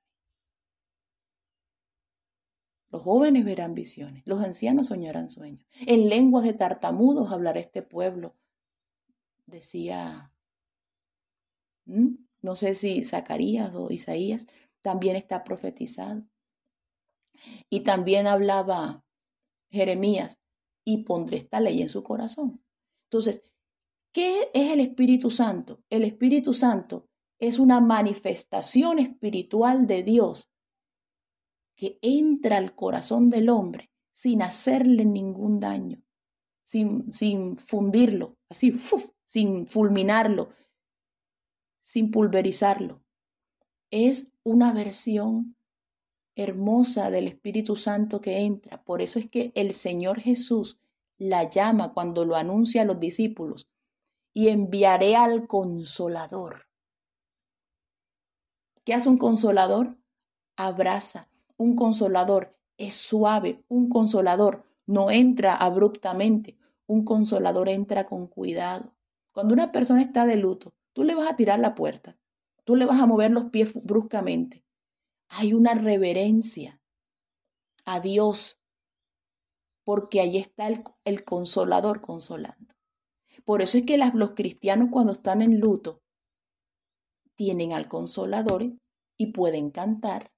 [2.91, 5.66] Los jóvenes verán visiones, los ancianos soñarán sueños.
[5.80, 8.34] En lenguas de tartamudos hablará este pueblo.
[9.47, 10.30] Decía,
[11.87, 14.47] no sé si Zacarías o Isaías,
[14.87, 16.22] también está profetizado.
[17.68, 19.03] Y también hablaba
[19.68, 20.39] Jeremías,
[20.84, 22.62] y pondré esta ley en su corazón.
[23.07, 23.43] Entonces,
[24.12, 25.82] ¿qué es el Espíritu Santo?
[25.91, 27.09] El Espíritu Santo
[27.41, 30.53] es una manifestación espiritual de Dios
[31.74, 36.01] que entra al corazón del hombre sin hacerle ningún daño,
[36.64, 38.80] sin, sin fundirlo, así,
[39.26, 40.51] sin fulminarlo,
[41.87, 43.03] sin pulverizarlo.
[43.91, 45.57] Es una versión
[46.36, 48.80] hermosa del Espíritu Santo que entra.
[48.84, 50.78] Por eso es que el Señor Jesús
[51.18, 53.68] la llama cuando lo anuncia a los discípulos
[54.32, 56.68] y enviaré al consolador.
[58.84, 59.97] ¿Qué hace un consolador?
[60.57, 68.94] Abraza, un consolador es suave, un consolador no entra abruptamente, un consolador entra con cuidado.
[69.32, 72.16] Cuando una persona está de luto, tú le vas a tirar la puerta,
[72.67, 74.64] tú le vas a mover los pies bruscamente.
[75.29, 76.81] Hay una reverencia
[77.85, 78.59] a Dios,
[79.85, 80.67] porque ahí está
[81.05, 82.75] el, consolador consolando.
[83.45, 86.03] Por eso es que los cristianos cuando están en luto
[87.37, 88.64] tienen al consolador
[89.17, 90.33] y pueden cantar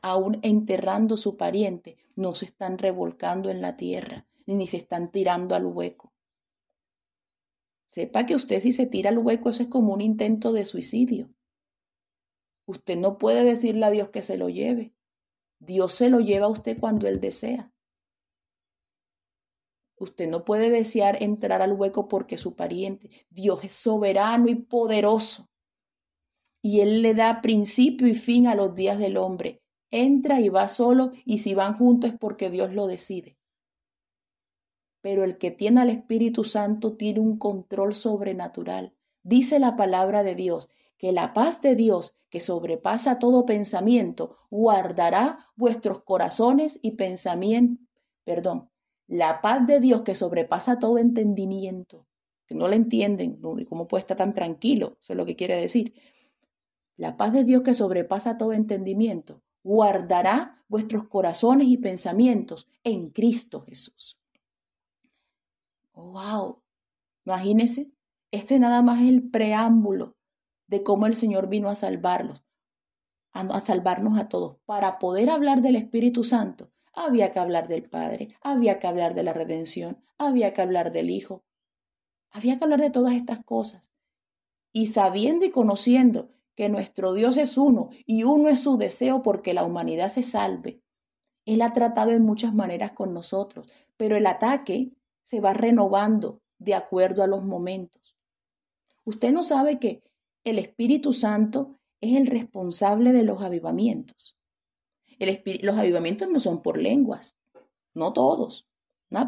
[0.00, 5.54] aún enterrando su pariente, no se están revolcando en la tierra, ni se están tirando
[5.54, 6.12] al hueco.
[7.88, 11.33] Sepa que usted si se tira al hueco, eso es como un intento de suicidio.
[12.66, 14.94] Usted no puede decirle a Dios que se lo lleve.
[15.58, 17.72] Dios se lo lleva a usted cuando Él desea.
[19.96, 23.10] Usted no puede desear entrar al hueco porque su pariente.
[23.30, 25.48] Dios es soberano y poderoso.
[26.62, 30.66] Y Él le da principio y fin a los días del hombre entra y va
[30.66, 33.38] solo y si van juntos es porque Dios lo decide.
[35.00, 38.92] Pero el que tiene al Espíritu Santo tiene un control sobrenatural.
[39.22, 40.68] Dice la palabra de Dios
[40.98, 47.86] que la paz de Dios, que sobrepasa todo pensamiento, guardará vuestros corazones y pensamientos,
[48.24, 48.70] perdón,
[49.06, 52.06] La paz de Dios que sobrepasa todo entendimiento,
[52.46, 53.38] que no la entienden,
[53.68, 54.96] ¿cómo puede estar tan tranquilo?
[55.00, 55.92] Eso es lo que quiere decir.
[56.96, 63.62] La paz de Dios que sobrepasa todo entendimiento guardará vuestros corazones y pensamientos en Cristo
[63.62, 64.18] Jesús.
[65.94, 66.62] Wow.
[67.24, 67.90] Imagínense,
[68.30, 70.16] este nada más es el preámbulo
[70.66, 72.44] de cómo el Señor vino a salvarlos,
[73.32, 74.58] a, salvarnos a todos.
[74.64, 79.24] Para poder hablar del Espíritu Santo, había que hablar del Padre, había que hablar de
[79.24, 81.44] la redención, había que hablar del Hijo,
[82.30, 83.90] había que hablar de todas estas cosas.
[84.72, 89.54] Y sabiendo y conociendo que nuestro Dios es uno y uno es su deseo porque
[89.54, 90.80] la humanidad se salve,
[91.44, 94.92] Él ha tratado en muchas maneras con nosotros, pero el ataque
[95.22, 98.16] se va renovando de acuerdo a los momentos.
[99.04, 100.02] Usted no sabe que
[100.44, 104.36] el Espíritu Santo es el responsable de los avivamientos.
[105.18, 107.34] los avivamientos no son por lenguas,
[107.94, 108.66] no todos,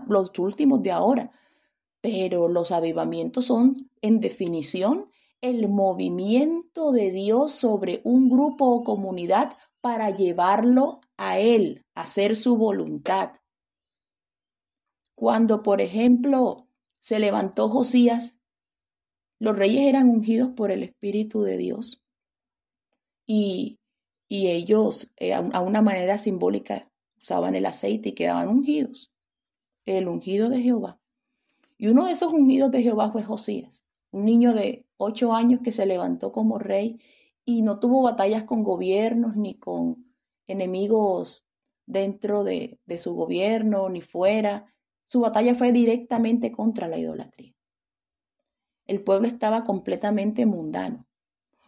[0.09, 1.31] los últimos de ahora,
[2.01, 5.11] pero los avivamientos son, en definición,
[5.41, 12.57] el movimiento de Dios sobre un grupo o comunidad para llevarlo a Él, hacer su
[12.57, 13.33] voluntad.
[15.14, 16.69] Cuando, por ejemplo,
[17.01, 18.36] se levantó Josías,
[19.39, 22.03] los reyes eran ungidos por el Espíritu de Dios
[23.26, 23.78] y,
[24.28, 26.89] y ellos eh, a una manera simbólica
[27.20, 29.12] usaban el aceite y quedaban ungidos,
[29.84, 31.01] el ungido de Jehová.
[31.76, 35.72] Y uno de esos ungidos de Jehová fue Josías, un niño de ocho años que
[35.72, 37.01] se levantó como rey
[37.45, 40.07] y no tuvo batallas con gobiernos ni con
[40.47, 41.45] enemigos
[41.84, 44.72] dentro de, de su gobierno ni fuera.
[45.05, 47.56] Su batalla fue directamente contra la idolatría.
[48.87, 51.07] El pueblo estaba completamente mundano.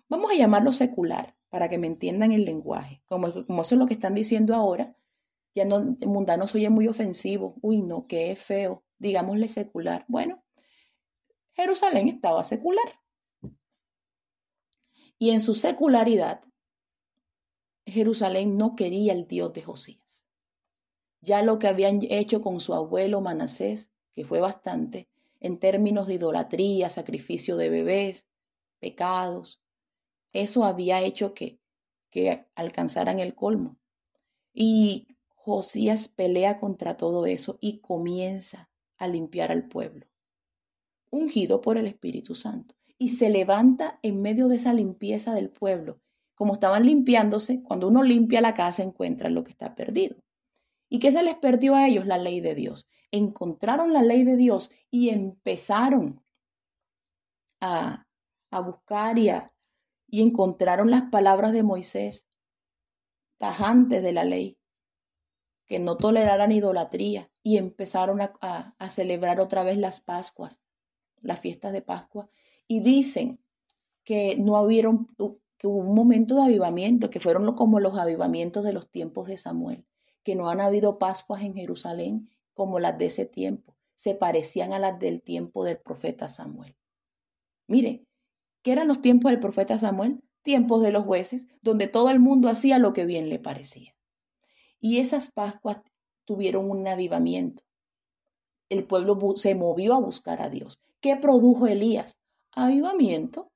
[0.09, 3.03] Vamos a llamarlo secular para que me entiendan el lenguaje.
[3.07, 4.95] Como, como eso es lo que están diciendo ahora,
[5.55, 7.57] ya no, mundano soy muy ofensivo.
[7.61, 10.05] Uy, no, qué feo digámosle secular.
[10.09, 10.43] Bueno,
[11.55, 13.01] Jerusalén estaba secular.
[15.19, 16.43] Y en su secularidad,
[17.87, 20.25] Jerusalén no quería el Dios de Josías.
[21.21, 25.09] Ya lo que habían hecho con su abuelo Manasés, que fue bastante,
[25.41, 28.27] en términos de idolatría, sacrificio de bebés,
[28.81, 29.61] pecados,
[30.33, 31.59] eso había hecho que,
[32.11, 33.77] que alcanzaran el colmo.
[34.53, 38.69] Y Josías pelea contra todo eso y comienza
[38.99, 40.07] a limpiar al pueblo,
[41.11, 42.75] ungido por el Espíritu Santo.
[42.99, 46.01] Y se levanta en medio de esa limpieza del pueblo.
[46.35, 50.17] Como estaban limpiándose, cuando uno limpia la casa encuentra lo que está perdido.
[50.89, 52.07] ¿Y qué se les perdió a ellos?
[52.07, 52.89] La ley de Dios.
[53.11, 56.23] Encontraron la ley de Dios y empezaron
[57.61, 58.07] a,
[58.51, 59.31] a buscar y,
[60.11, 62.27] encontraron las palabras de Moisés,
[63.39, 64.59] tajantes de la ley,
[65.67, 70.59] que no toleraran idolatría y empezaron a, celebrar otra vez las Pascuas,
[71.21, 72.31] las fiestas de Pascua,
[72.67, 73.41] y dicen
[74.05, 75.09] que no hubieron,
[75.59, 79.37] que hubo un momento de avivamiento, que fueron como los avivamientos de los tiempos de
[79.37, 79.85] Samuel,
[80.29, 84.79] que no han habido Pascuas en Jerusalén como las de ese tiempo, se parecían a
[84.79, 86.77] las del tiempo del profeta Samuel.
[87.67, 88.05] Mire,
[88.63, 90.23] ¿qué eran los tiempos del profeta Samuel?
[90.43, 93.95] Tiempos de los jueces, donde todo el mundo hacía lo que bien le parecía.
[94.79, 95.79] Y esas Pascuas
[96.27, 97.63] tuvieron un avivamiento.
[98.69, 100.79] El pueblo se movió a buscar a Dios.
[101.01, 102.19] ¿Qué produjo Elías?
[102.53, 103.51] Avivamiento.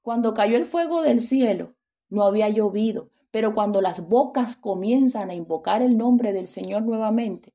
[0.00, 1.74] Cuando cayó el fuego del cielo,
[2.08, 7.52] no había llovido, pero cuando las bocas comienzan a invocar el nombre del Señor nuevamente,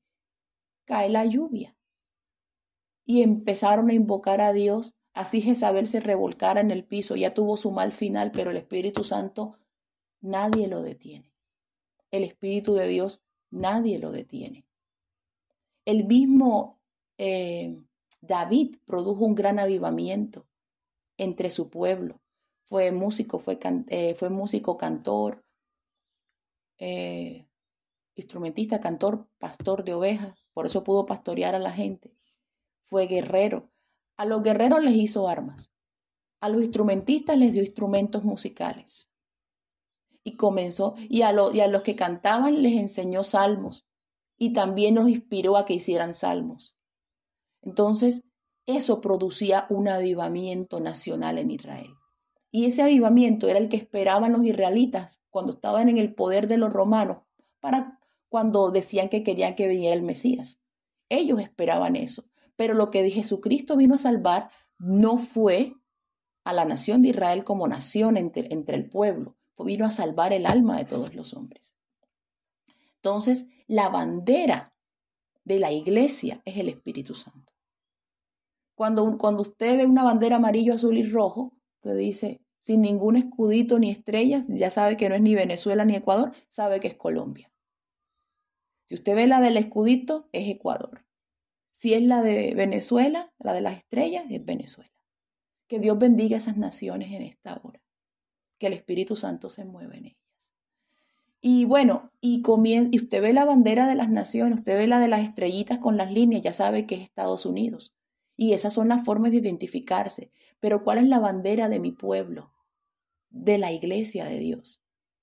[0.85, 1.75] cae la lluvia.
[3.05, 4.93] Y empezaron a invocar a Dios.
[5.13, 9.03] Así Jezabel se revolcara en el piso, ya tuvo su mal final, pero el Espíritu
[9.03, 9.57] Santo
[10.21, 11.33] nadie lo detiene
[12.13, 14.65] el Espíritu de Dios, nadie lo detiene.
[15.83, 16.79] El mismo
[17.17, 17.75] eh,
[18.21, 20.45] David produjo un gran avivamiento
[21.17, 22.21] entre su pueblo.
[22.65, 23.57] Fue músico, fue,
[23.87, 25.42] eh, fue músico, cantor,
[26.77, 27.47] eh,
[28.15, 30.37] instrumentista, cantor, pastor de ovejas.
[30.53, 32.15] Por eso pudo pastorear a la gente.
[32.89, 33.71] Fue guerrero.
[34.17, 35.71] A los guerreros les hizo armas.
[36.41, 39.09] A los instrumentistas les dio instrumentos musicales
[40.23, 43.85] y comenzó, y a, y a los que cantaban les enseñó salmos
[44.37, 46.77] y también los inspiró a que hicieran salmos.
[47.61, 48.23] Entonces,
[48.65, 51.93] eso producía un avivamiento nacional en Israel.
[52.53, 56.57] Y ese avivamiento era el que esperaban los israelitas cuando estaban en el poder de
[56.57, 57.23] los romanos,
[57.59, 57.99] para
[58.29, 60.59] cuando decían que querían que viniera el Mesías.
[61.09, 62.25] Ellos esperaban eso.
[62.55, 65.73] Pero lo que Jesucristo vino a salvar no fue
[66.43, 70.45] a la nación de Israel como nación entre, entre el pueblo, vino a salvar el
[70.45, 71.73] alma de todos los hombres.
[72.97, 74.73] Entonces, la bandera
[75.43, 77.51] de la iglesia es el Espíritu Santo.
[78.75, 83.77] Cuando, cuando usted ve una bandera amarillo, azul y rojo, usted dice, sin ningún escudito
[83.77, 87.51] ni estrellas, ya sabe que no es ni Venezuela ni Ecuador, sabe que es Colombia.
[88.85, 91.05] Si usted ve la del escudito, es Ecuador.
[91.77, 94.91] Si es la de Venezuela, la de las estrellas, es Venezuela.
[95.67, 97.81] Que Dios bendiga a esas naciones en esta hora.
[98.59, 100.23] Que el Espíritu Santo se mueva en ellas.
[101.41, 105.09] Y bueno, y, y usted ve la bandera de las naciones, usted ve la de
[105.09, 107.93] las estrellitas con las líneas, ya sabe que es Estados Unidos.
[108.37, 110.31] Y esas son las formas de identificarse.
[110.61, 112.52] Pero ¿cuál es la bandera de mi pueblo?
[113.33, 114.79] De la iglesia de Dios.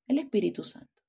[0.06, 1.00] El Espíritu Santo.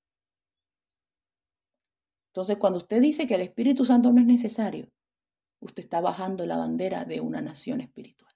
[2.27, 4.87] Entonces, cuando usted dice que el Espíritu Santo no es necesario,
[5.59, 8.33] usted está bajando la bandera de una nación espiritual.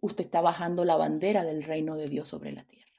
[0.00, 2.92] Usted está bajando la bandera del reino de Dios sobre la tierra.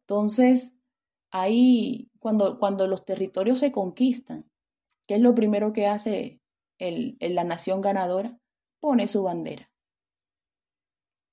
[0.00, 0.72] Entonces,
[1.30, 4.50] ahí, cuando, cuando los territorios se conquistan,
[5.06, 6.40] ¿qué es lo primero que hace
[6.78, 8.36] el, la nación ganadora?
[8.80, 9.69] Pone su bandera.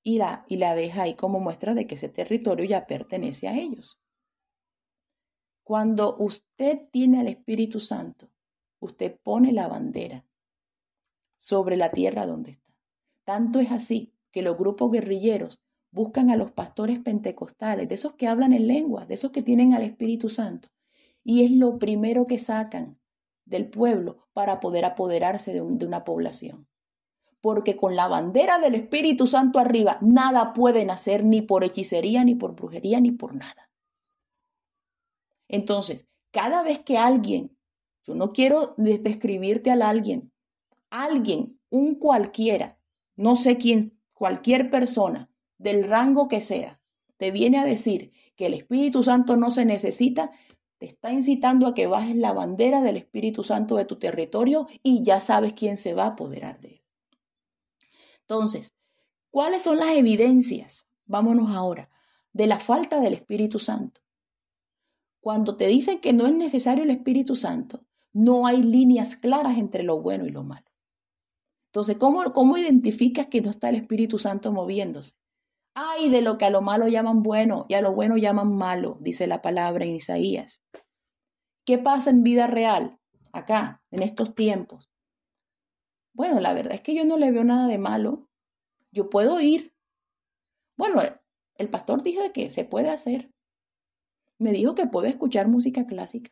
[0.07, 3.57] Y la, y la deja ahí como muestra de que ese territorio ya pertenece a
[3.57, 3.99] ellos.
[5.65, 8.29] Cuando usted tiene al Espíritu Santo,
[8.79, 10.23] usted pone la bandera
[11.35, 12.73] sobre la tierra donde está.
[13.25, 15.59] Tanto es así que los grupos guerrilleros
[15.91, 19.73] buscan a los pastores pentecostales, de esos que hablan en lengua, de esos que tienen
[19.73, 20.69] al Espíritu Santo.
[21.21, 22.97] Y es lo primero que sacan
[23.43, 26.65] del pueblo para poder apoderarse de, de una población.
[27.41, 32.35] Porque con la bandera del Espíritu Santo arriba, nada pueden hacer ni por hechicería, ni
[32.35, 33.69] por brujería, ni por nada.
[35.47, 37.55] Entonces, cada vez que alguien,
[38.05, 40.31] yo no quiero describirte al alguien,
[40.89, 42.77] alguien, un cualquiera,
[43.15, 46.79] no sé quién, cualquier persona, del rango que sea,
[47.17, 50.31] te viene a decir que el Espíritu Santo no se necesita,
[50.77, 55.03] te está incitando a que bajes la bandera del Espíritu Santo de tu territorio y
[55.03, 56.81] ya sabes quién se va a apoderar de él.
[58.29, 58.75] Entonces,
[59.31, 60.85] ¿cuáles son las evidencias?
[61.05, 61.89] Vámonos ahora,
[62.33, 64.01] de la falta del Espíritu Santo.
[65.21, 69.83] Cuando te dicen que no es necesario el Espíritu Santo, no hay líneas claras entre
[69.83, 70.65] lo bueno y lo malo.
[71.67, 75.15] Entonces, ¿cómo, cómo identificas que no está el Espíritu Santo moviéndose?
[75.73, 78.97] Ay, de lo que a lo malo llaman bueno y a lo bueno llaman malo,
[78.99, 80.61] dice la palabra en Isaías.
[81.65, 82.97] ¿Qué pasa en vida real,
[83.31, 84.89] acá, en estos tiempos?
[86.17, 88.27] Bueno, la verdad es que yo no le veo nada de malo.
[88.91, 89.75] Yo puedo ir.
[90.75, 90.99] Bueno,
[91.53, 93.31] el pastor dijo que se puede hacer.
[94.39, 96.31] Me dijo que puedo escuchar música clásica.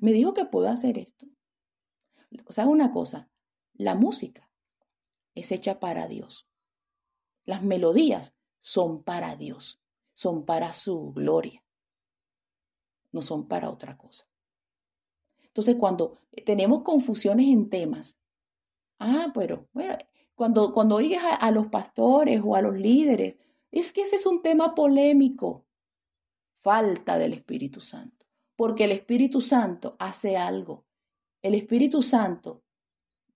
[0.00, 1.26] Me dijo que puedo hacer esto.
[2.44, 3.30] O sea, una cosa,
[3.72, 4.50] la música
[5.34, 6.46] es hecha para Dios.
[7.46, 9.80] Las melodías son para Dios,
[10.12, 11.64] son para su gloria,
[13.12, 14.28] no son para otra cosa.
[15.42, 18.18] Entonces, cuando tenemos confusiones en temas,
[18.98, 19.96] ah, pero bueno,
[20.34, 23.36] cuando, cuando oigas a los pastores o a los líderes,
[23.70, 25.64] es que ese es un tema polémico
[26.60, 28.26] falta del Espíritu Santo,
[28.56, 30.84] porque el Espíritu Santo hace algo.
[31.42, 32.62] El Espíritu Santo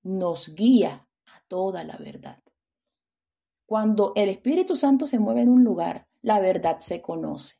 [0.02, 2.42] nos guía a toda la verdad.
[3.66, 7.56] Cuando el Espíritu Santo se mueve en un lugar, la verdad se conoce.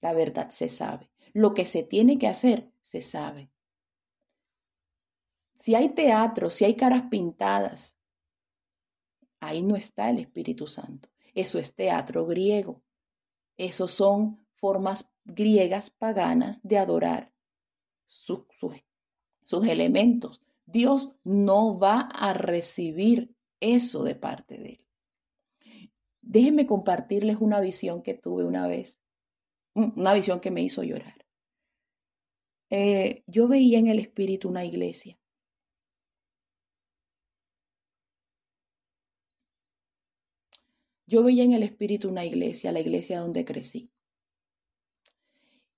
[0.00, 1.10] La verdad se sabe.
[1.32, 3.50] Lo que se tiene que hacer, se sabe.
[5.66, 7.96] Si hay teatro, si hay caras pintadas,
[9.40, 11.08] ahí no está el Espíritu Santo.
[11.34, 12.84] Eso es teatro griego.
[13.56, 17.32] Esos son formas griegas paganas de adorar
[18.04, 18.44] sus,
[19.66, 20.40] elementos.
[20.66, 24.86] Dios no va a recibir eso de parte de él.
[26.22, 29.00] Déjenme compartirles una visión que tuve una vez,
[29.74, 31.26] una visión que me hizo llorar.
[32.70, 35.18] Eh, yo veía en el espíritu una iglesia
[41.08, 43.92] Yo veía en el espíritu una iglesia, la iglesia donde crecí.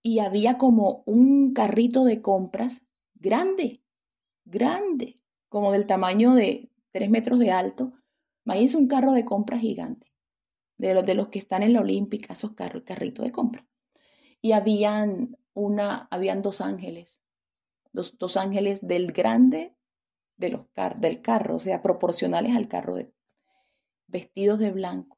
[0.02, 2.82] Y había como un carrito de compras
[3.14, 3.82] grande,
[4.46, 5.16] grande,
[5.50, 7.92] como del tamaño de tres metros de alto.
[8.46, 10.10] Imagínense un carro de compras gigante,
[10.78, 13.66] de los, que están en la Olímpica, esos carros, carritos de compra.
[14.40, 17.20] Y habían, una, habían dos ángeles,
[17.92, 19.74] dos, ángeles del grande
[20.38, 20.66] de los
[20.96, 23.12] del carro, o sea, proporcionales al carro, de,
[24.06, 25.17] vestidos de blanco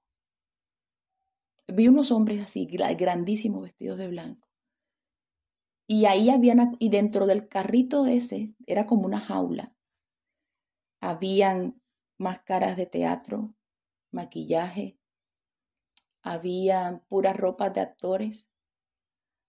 [1.72, 4.48] vi unos hombres así, grandísimos, vestidos de blanco.
[5.86, 9.74] Y ahí habían, y dentro del carrito ese, era como una jaula,
[11.00, 11.80] habían
[12.18, 13.54] máscaras de teatro,
[14.12, 14.98] maquillaje,
[16.22, 18.46] habían puras ropas de actores,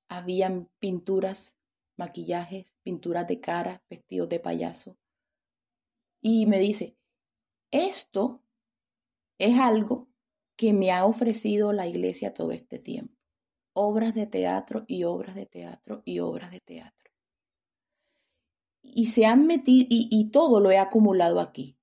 [0.10, 1.58] habían pinturas
[1.98, 4.98] maquillajes, pinturas de cara, vestidos de payaso.
[6.22, 6.98] Y me dice,
[7.72, 8.42] esto
[9.38, 10.11] es algo
[10.56, 13.16] que me ha ofrecido la iglesia todo este tiempo.
[13.74, 17.12] Obras de teatro y obras de teatro y obras de teatro.
[18.84, 21.78] Y se han metido, y, todo lo he acumulado aquí.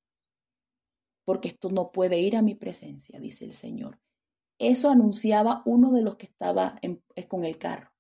[1.25, 3.99] Porque esto no puede ir a mi presencia, dice el Señor.
[4.59, 6.81] Eso anunciaba uno de los que estaba
[7.29, 7.93] con el carro.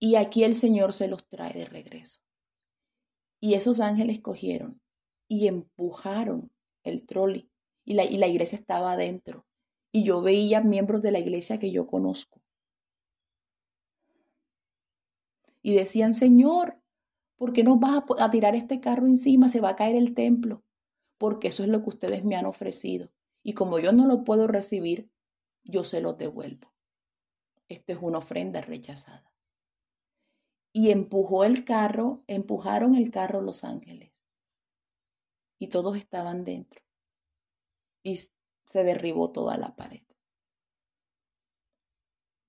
[0.00, 2.20] Y aquí el Señor se los trae de regreso.
[3.40, 4.80] Y esos ángeles cogieron
[5.28, 6.50] y empujaron
[6.84, 7.49] el trolley
[7.90, 9.44] y la, y la iglesia estaba adentro.
[9.90, 12.40] Y yo veía miembros de la iglesia que yo conozco.
[15.60, 16.78] Y decían, Señor,
[17.36, 19.48] ¿por qué nos vas a, tirar este carro encima?
[19.48, 20.62] Se va a caer el templo.
[21.18, 23.10] Porque eso es lo que ustedes me han ofrecido.
[23.42, 25.10] Y como yo no lo puedo recibir,
[25.64, 26.72] yo se lo devuelvo.
[27.68, 29.28] Esta es una ofrenda rechazada
[30.72, 34.12] y empujó el carro, empujaron el carro los ángeles.
[35.58, 36.80] Y todos estaban dentro.
[38.02, 40.02] Y se derribó toda la pared.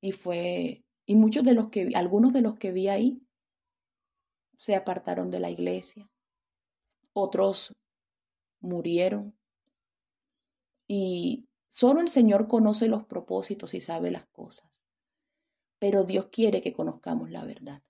[0.02, 3.22] Y fue, y muchos de los que, algunos de los que vi ahí,
[4.58, 6.10] se apartaron de la iglesia.
[7.14, 7.76] Otros
[8.60, 9.38] murieron.
[10.88, 14.70] Y solo el Señor conoce los propósitos y sabe las cosas.
[15.80, 17.82] Pero Dios quiere que conozcamos la verdad.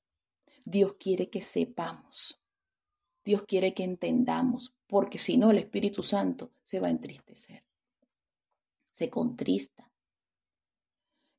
[0.66, 2.41] Dios quiere que sepamos.
[3.24, 7.64] Dios quiere que entendamos, porque si no el Espíritu Santo se va a entristecer,
[8.94, 9.92] se contrista.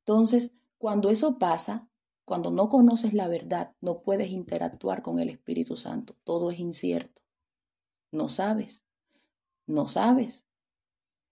[0.01, 1.89] Entonces, cuando eso pasa,
[2.25, 6.17] cuando no conoces la verdad, no puedes interactuar con el Espíritu Santo.
[6.25, 7.23] Todo es incierto.
[8.11, 8.85] No sabes,
[9.67, 10.47] no sabes.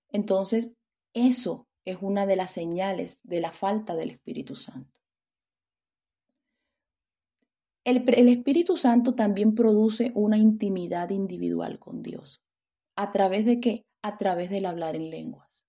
[0.09, 0.71] Entonces,
[1.13, 4.90] eso es una de las señales de la falta del Espíritu Santo.
[7.83, 12.43] El, Espíritu Santo también produce una intimidad individual con Dios.
[12.95, 13.87] ¿A través de qué?
[14.03, 15.65] A través del hablar en lenguas.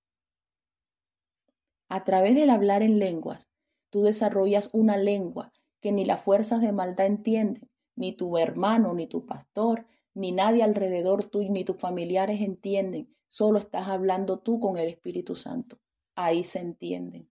[1.87, 3.49] A través del hablar en lenguas,
[3.89, 9.07] tú desarrollas una lengua que ni las fuerzas de maldad entienden, ni tu hermano, ni
[9.07, 13.15] tu pastor, ni nadie alrededor tuyo, ni tus familiares entienden.
[13.29, 15.79] Solo estás hablando tú con el Espíritu Santo.
[16.15, 17.30] Ahí se entienden.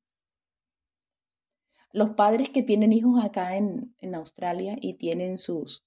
[1.92, 5.84] Los padres que tienen hijos acá en, Australia y tienen sus,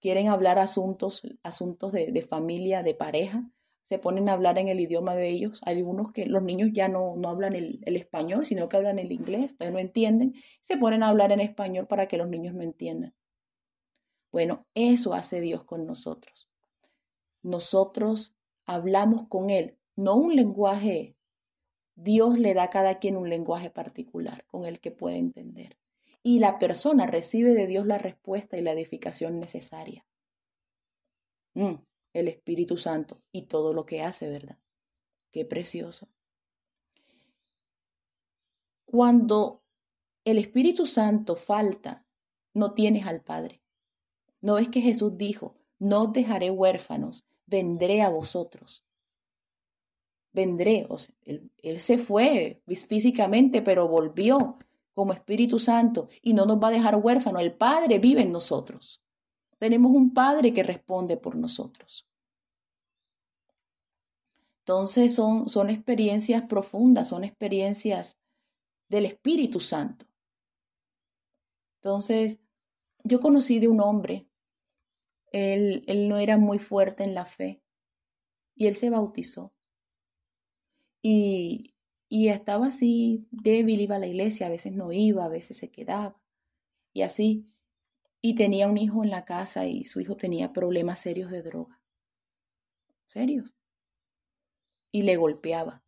[0.00, 3.48] quieren hablar asuntos, asuntos de, familia, de pareja,
[3.86, 5.60] se ponen a hablar en el idioma de ellos.
[5.64, 8.98] Hay algunos que los niños ya no, no hablan el, el, español, sino que hablan
[8.98, 10.34] el inglés, entonces no entienden,
[10.64, 13.14] se ponen a hablar en español para que los niños no entiendan.
[14.30, 16.48] Bueno, eso hace Dios con nosotros.
[17.42, 18.34] Nosotros
[18.66, 21.16] hablamos con Él, no un lenguaje
[22.00, 25.76] Dios le da a cada quien un lenguaje particular con el que puede entender.
[26.22, 30.06] Y la persona recibe de Dios la respuesta y la edificación necesaria.
[31.54, 31.74] Mm,
[32.12, 34.58] el Espíritu Santo y todo lo que hace, ¿verdad?
[35.32, 36.06] Qué precioso.
[38.84, 39.64] Cuando
[40.24, 42.06] el Espíritu Santo falta,
[42.54, 43.60] no tienes al Padre.
[44.40, 48.87] No es que Jesús dijo, no os dejaré huérfanos, vendré a vosotros
[50.38, 50.86] vendré.
[50.88, 54.58] O sea, él, él se fue físicamente, pero volvió
[54.94, 57.42] como Espíritu Santo y no nos va a dejar huérfanos.
[57.42, 59.02] El Padre vive en nosotros.
[59.58, 62.06] Tenemos un Padre que responde por nosotros.
[64.60, 68.18] Entonces son, son experiencias profundas, son experiencias
[68.88, 70.06] del Espíritu Santo.
[71.80, 72.40] Entonces,
[73.04, 74.26] yo conocí de un hombre,
[75.32, 77.62] él, él no era muy fuerte en la fe
[78.54, 79.52] y él se bautizó.
[81.02, 81.74] Y,
[82.08, 85.70] y estaba así débil, iba a la iglesia, a veces no iba, a veces se
[85.70, 86.20] quedaba.
[86.92, 87.46] Y así.
[88.20, 91.80] Y tenía un hijo en la casa y su hijo tenía problemas serios de droga.
[93.08, 93.54] Serios.
[94.90, 95.84] Y le golpeaba.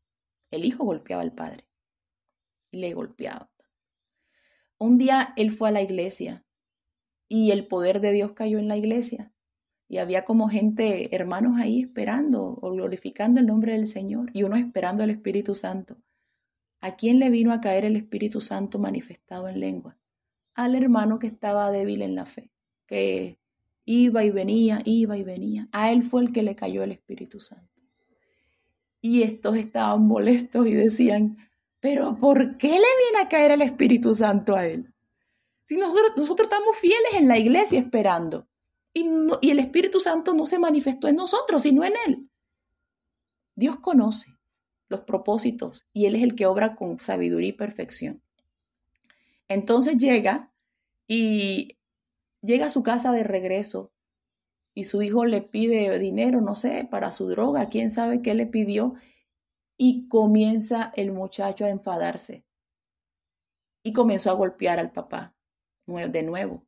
[0.50, 1.66] El hijo golpeaba al padre.
[2.70, 3.50] Y le golpeaba.
[4.78, 6.44] Un día él fue a la iglesia
[7.28, 9.32] y el poder de Dios cayó en la iglesia
[9.90, 14.54] y había como gente, hermanos ahí esperando o glorificando el nombre del Señor y uno
[14.54, 15.96] esperando el Espíritu Santo.
[16.80, 19.96] ¿A quién le vino a caer el Espíritu Santo manifestado en lengua?
[20.54, 22.50] Al hermano que estaba débil en la fe,
[22.86, 23.40] que
[23.84, 25.68] iba y venía, iba y venía.
[25.72, 27.82] A él fue el que le cayó el Espíritu Santo.
[29.00, 31.36] Y estos estaban molestos y decían,
[31.80, 34.94] pero ¿por qué le viene a caer el Espíritu Santo a él?
[35.66, 38.46] Si nosotros, nosotros estamos fieles en la iglesia esperando.
[38.92, 39.06] Y,
[39.50, 42.28] el Espíritu Santo no se manifestó en nosotros, sino en Él.
[43.54, 44.26] Dios conoce
[44.88, 48.22] los propósitos y Él es el que obra con sabiduría y perfección.
[49.48, 50.50] Entonces llega
[51.06, 51.76] Y
[52.42, 53.92] llega a su casa de regreso
[54.74, 58.46] y su hijo le pide dinero, no sé, para su droga, quién sabe qué le
[58.46, 58.94] pidió,
[59.76, 62.44] y comienza el muchacho a enfadarse
[63.82, 65.34] y comenzó a golpear al papá
[65.86, 66.64] de nuevo.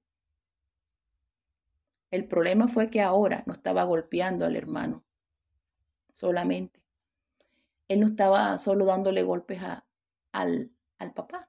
[2.12, 5.02] El problema fue que ahora no estaba golpeando al hermano
[6.12, 6.78] solamente.
[7.88, 9.62] Él no estaba solo dándole golpes
[10.30, 11.48] al, al papá,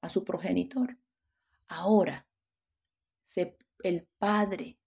[0.00, 0.96] a su progenitor.
[1.66, 2.28] Ahora,
[3.26, 4.78] se, el Padre,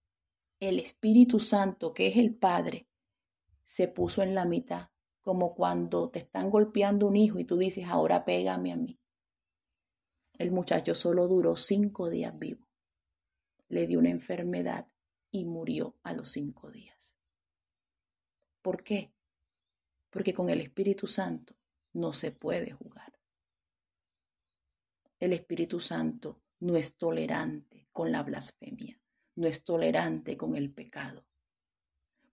[0.60, 2.86] el Espíritu Santo, que es el Padre,
[3.66, 4.88] se puso en la mitad,
[5.20, 8.98] como cuando te están golpeando un hijo y tú dices, ahora pégame a mí.
[10.38, 12.66] El muchacho solo duró cinco días vivo.
[13.68, 14.86] Le dio una enfermedad
[15.30, 17.16] y murió a los cinco días.
[18.62, 19.12] ¿Por qué?
[20.10, 21.54] Porque con el Espíritu Santo
[21.92, 23.12] no se puede jugar.
[25.20, 29.00] El Espíritu Santo no es tolerante con la blasfemia,
[29.36, 31.24] no es tolerante con el pecado.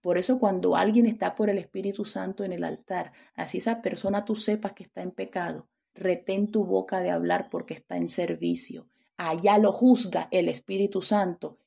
[0.00, 4.24] Por eso cuando alguien está por el Espíritu Santo en el altar, así esa persona
[4.24, 8.88] tú sepas que está en pecado, retén tu boca de hablar porque está en servicio.
[9.16, 11.58] Allá lo juzga el Espíritu Santo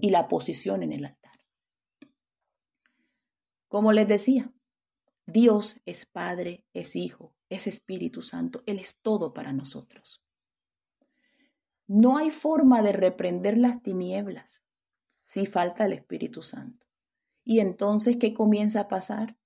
[0.00, 1.38] y la posición en el altar.
[3.68, 4.52] Como les decía,
[5.26, 10.22] Dios es Padre, es Hijo, es Espíritu Santo, Él es todo para nosotros.
[11.86, 14.62] No hay forma de reprender las tinieblas
[15.24, 16.86] si falta el Espíritu Santo.
[17.44, 19.36] Y entonces, ¿qué comienza a pasar?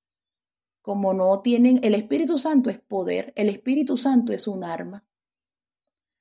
[0.87, 5.05] como no tienen, el Espíritu Santo es poder, el Espíritu Santo es un arma.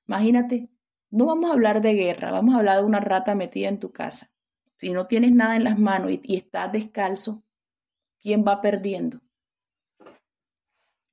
[0.07, 0.71] Imagínate,
[1.11, 3.91] no vamos a hablar de guerra, vamos a hablar de una rata metida en tu
[3.91, 4.31] casa.
[4.77, 7.43] Si no tienes nada en las manos y, estás descalzo,
[8.19, 9.21] ¿quién va perdiendo?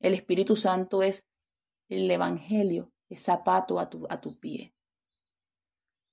[0.01, 1.25] El Espíritu Santo es
[1.89, 4.75] el Evangelio, es zapato a tu, a tu pie.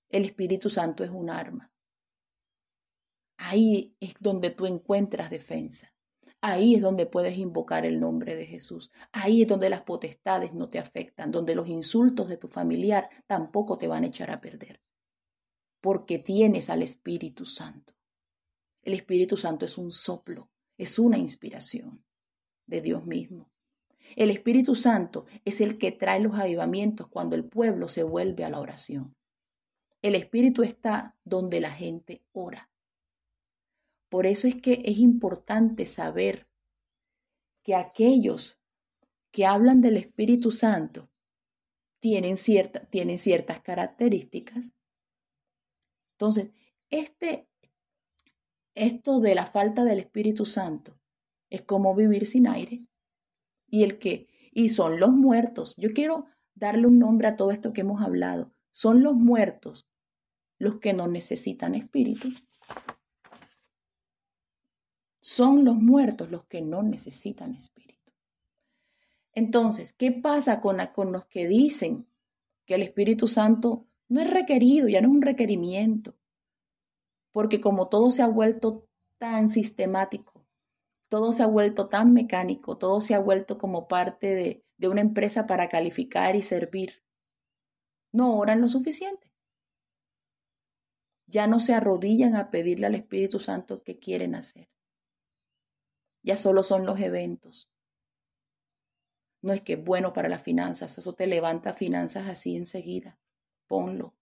[0.09, 1.71] El Espíritu Santo es un arma.
[3.37, 5.93] Ahí es donde tú encuentras defensa.
[6.41, 8.91] Ahí es donde puedes invocar el nombre de Jesús.
[9.11, 13.77] Ahí es donde las potestades no te afectan, donde los insultos de tu familiar tampoco
[13.77, 14.79] te van a echar a perder.
[15.81, 17.93] Porque tienes al Espíritu Santo.
[18.81, 22.03] El Espíritu Santo es un soplo, es una inspiración
[22.65, 23.49] de Dios mismo.
[24.15, 28.49] El Espíritu Santo es el que trae los avivamientos cuando el pueblo se vuelve a
[28.49, 29.15] la oración.
[30.01, 32.68] El Espíritu está donde la gente ora.
[34.09, 36.47] Por eso es que es importante saber
[37.63, 38.59] que aquellos
[39.31, 41.09] que hablan del Espíritu Santo
[41.99, 42.35] tienen,
[42.89, 44.73] tienen ciertas características.
[46.13, 46.51] Entonces,
[46.89, 47.47] este,
[48.73, 50.99] esto de la falta del Espíritu Santo
[51.49, 52.85] es como vivir sin aire.
[53.67, 55.75] Y el que, y son los muertos.
[55.77, 58.51] Yo quiero darle un nombre a todo esto que hemos hablado.
[58.71, 59.87] Son los muertos
[60.57, 62.29] los que no necesitan espíritu.
[65.21, 68.13] Son los muertos los que no necesitan espíritu.
[69.33, 72.07] Entonces, ¿qué pasa con, con los que dicen
[72.65, 76.15] que el Espíritu Santo no es requerido, ya no es un requerimiento?
[77.31, 80.45] Porque como todo se ha vuelto tan sistemático,
[81.09, 85.01] todo se ha vuelto tan mecánico, todo se ha vuelto como parte de, de una
[85.01, 87.03] empresa para calificar y servir,
[88.11, 89.31] no oran lo suficiente.
[91.27, 94.67] Ya no se arrodillan a pedirle al Espíritu Santo qué quieren hacer.
[96.21, 97.69] Ya solo son los eventos.
[99.41, 103.17] No es que es bueno para las finanzas, eso te levanta finanzas así enseguida.
[103.67, 104.13] Ponlo.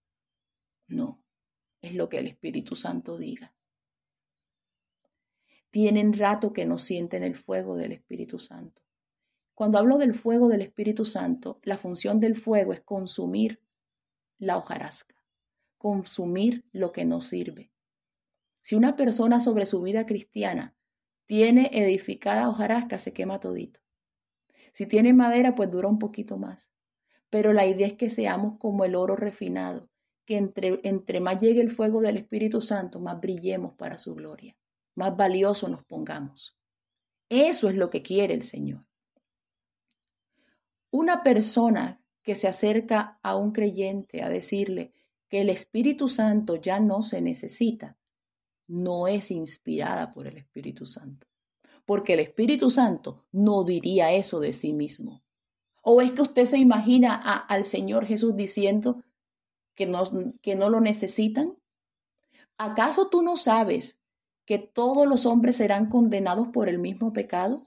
[0.87, 1.23] No,
[1.81, 3.53] es lo que el Espíritu Santo diga.
[5.71, 8.81] Tienen rato que no sienten el fuego del Espíritu Santo.
[9.53, 13.59] Cuando hablo del fuego del Espíritu Santo, la función del fuego es consumir
[14.37, 15.15] la hojarasca,
[15.79, 17.71] consumir lo que no sirve.
[18.61, 20.76] Si una persona sobre su vida cristiana
[21.27, 23.79] tiene edificada hojarasca, se quema todito.
[24.73, 26.71] Si tiene madera, pues dura un poquito más.
[27.29, 29.89] Pero la idea es que seamos como el oro refinado,
[30.25, 34.55] que entre, entre más llegue el fuego del Espíritu Santo, más brillemos para su gloria,
[34.95, 36.57] más valioso nos pongamos.
[37.29, 38.85] Eso es lo que quiere el Señor.
[40.89, 44.93] Una persona que se acerca a un creyente a decirle
[45.27, 47.97] que el Espíritu Santo ya no se necesita,
[48.67, 51.27] no es inspirada por el Espíritu Santo.
[51.85, 55.23] Porque el Espíritu Santo no diría eso de sí mismo.
[55.81, 59.03] ¿O es que usted se imagina al Señor Jesús diciendo
[59.73, 60.03] que no,
[60.41, 61.57] que no lo necesitan?
[62.57, 63.97] ¿Acaso tú no sabes
[64.45, 67.61] que todos los hombres serán condenados por el mismo pecado?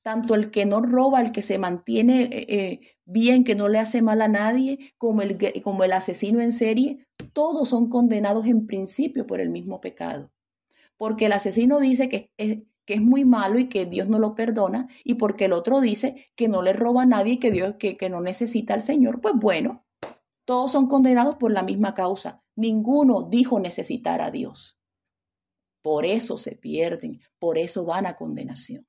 [0.00, 3.78] Tanto el que no roba, el que se mantiene eh, eh, bien, que no le
[3.78, 8.66] hace mal a nadie, como el, como el asesino en serie, todos son condenados en
[8.66, 10.30] principio por el mismo pecado.
[10.96, 14.34] Porque el asesino dice que es, que es muy malo y que Dios no lo
[14.34, 17.74] perdona, y porque el otro dice que no le roba a nadie y que Dios
[17.78, 19.84] que, que no necesita al Señor, pues bueno,
[20.44, 22.42] todos son condenados por la misma causa.
[22.56, 24.78] Ninguno dijo necesitar a Dios.
[25.82, 28.86] Por eso se pierden, por eso van a condenación.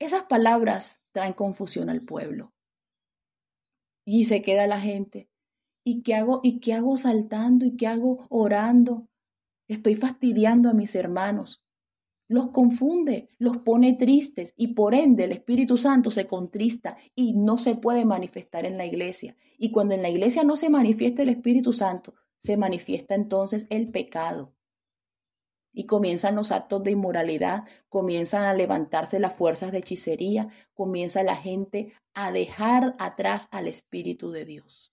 [0.00, 2.52] Esas palabras traen confusión al pueblo.
[4.04, 5.29] Y se queda la gente.
[5.84, 6.40] ¿Y qué hago?
[6.42, 7.64] ¿Y qué hago saltando?
[7.64, 9.08] ¿Y qué hago orando?
[9.68, 11.62] Estoy fastidiando a mis hermanos.
[12.28, 17.58] Los confunde, los pone tristes y por ende el Espíritu Santo se contrista y no
[17.58, 19.36] se puede manifestar en la iglesia.
[19.58, 23.90] Y cuando en la iglesia no se manifiesta el Espíritu Santo, se manifiesta entonces el
[23.90, 24.54] pecado.
[25.72, 31.36] Y comienzan los actos de inmoralidad, comienzan a levantarse las fuerzas de hechicería, comienza la
[31.36, 34.92] gente a dejar atrás al Espíritu de Dios.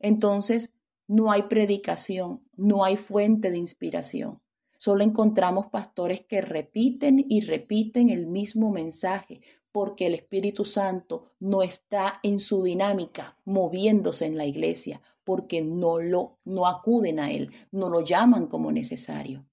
[0.00, 0.70] Entonces,
[1.06, 4.40] no hay predicación, no hay fuente de inspiración.
[4.76, 9.40] Solo encontramos pastores que repiten y repiten el mismo mensaje
[9.72, 16.00] porque el Espíritu Santo no está en su dinámica moviéndose en la iglesia, porque no
[16.00, 19.44] lo no acuden a él, no lo llaman como necesario.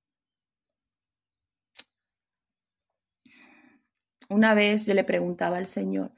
[4.29, 6.11] Una vez yo le preguntaba al Señor,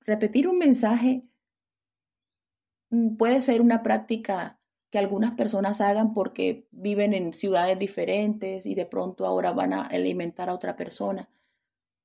[0.00, 1.24] repetir un mensaje
[3.18, 4.58] puede ser una práctica
[4.90, 9.86] que algunas personas hagan porque viven en ciudades diferentes y de pronto ahora van a
[9.86, 11.28] alimentar a otra persona.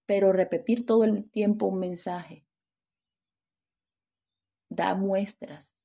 [0.06, 2.46] Pero repetir todo el tiempo un mensaje
[4.70, 5.76] da muestras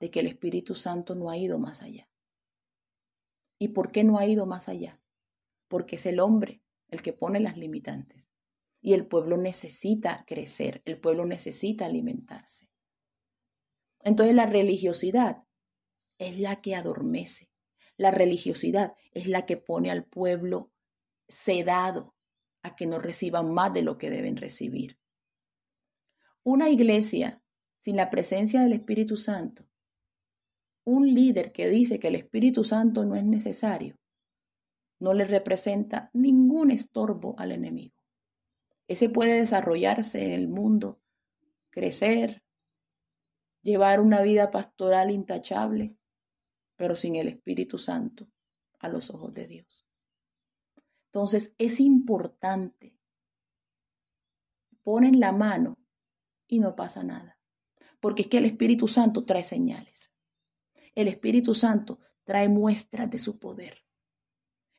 [0.00, 2.08] de que el Espíritu Santo no ha ido más allá.
[3.58, 5.00] ¿Y por qué no ha ido más allá?
[5.68, 8.24] Porque es el hombre el que pone las limitantes.
[8.80, 12.68] Y el pueblo necesita crecer, el pueblo necesita alimentarse.
[14.00, 15.44] Entonces la religiosidad
[16.18, 17.50] es la que adormece.
[17.96, 20.70] La religiosidad es la que pone al pueblo
[21.28, 22.14] sedado
[22.62, 24.98] a que no reciban más de lo que deben recibir.
[26.42, 27.42] Una iglesia
[27.78, 29.68] sin la presencia del Espíritu Santo,
[30.84, 33.96] un líder que dice que el Espíritu Santo no es necesario,
[35.00, 38.02] no le representa ningún estorbo al enemigo.
[38.88, 41.00] Ese puede desarrollarse en el mundo,
[41.70, 42.42] crecer,
[43.62, 45.96] llevar una vida pastoral intachable,
[46.76, 48.28] pero sin el Espíritu Santo
[48.78, 49.86] a los ojos de Dios.
[51.06, 52.96] Entonces es importante.
[54.82, 55.78] Ponen la mano
[56.46, 57.38] y no pasa nada.
[58.00, 60.12] Porque es que el Espíritu Santo trae señales.
[60.94, 63.84] El Espíritu Santo trae muestras de su poder.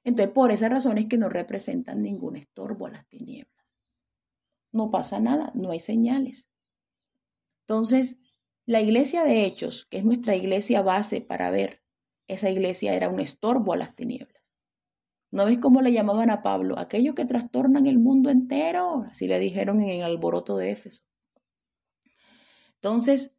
[0.03, 3.65] Entonces, por esa razón es que no representan ningún estorbo a las tinieblas.
[4.71, 6.47] No pasa nada, no hay señales.
[7.61, 8.17] Entonces,
[8.69, 11.81] la iglesia de Hechos, que es nuestra iglesia base para ver
[12.27, 14.43] esa iglesia era un estorbo a las tinieblas.
[15.31, 16.77] ¿No ves cómo le llamaban a Pablo?
[16.77, 21.01] Aquellos que trastornan el mundo entero, así le dijeron en el alboroto de Éfeso.
[22.75, 23.33] Entonces,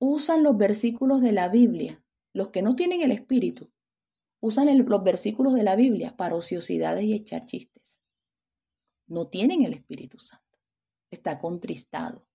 [0.00, 2.02] usan los versículos de la Biblia,
[2.32, 3.70] los que no tienen el Espíritu,
[4.40, 8.02] usan los versículos de la Biblia para ociosidades y echar chistes.
[9.06, 10.58] No tienen el Espíritu Santo.
[11.12, 12.26] Está contristado.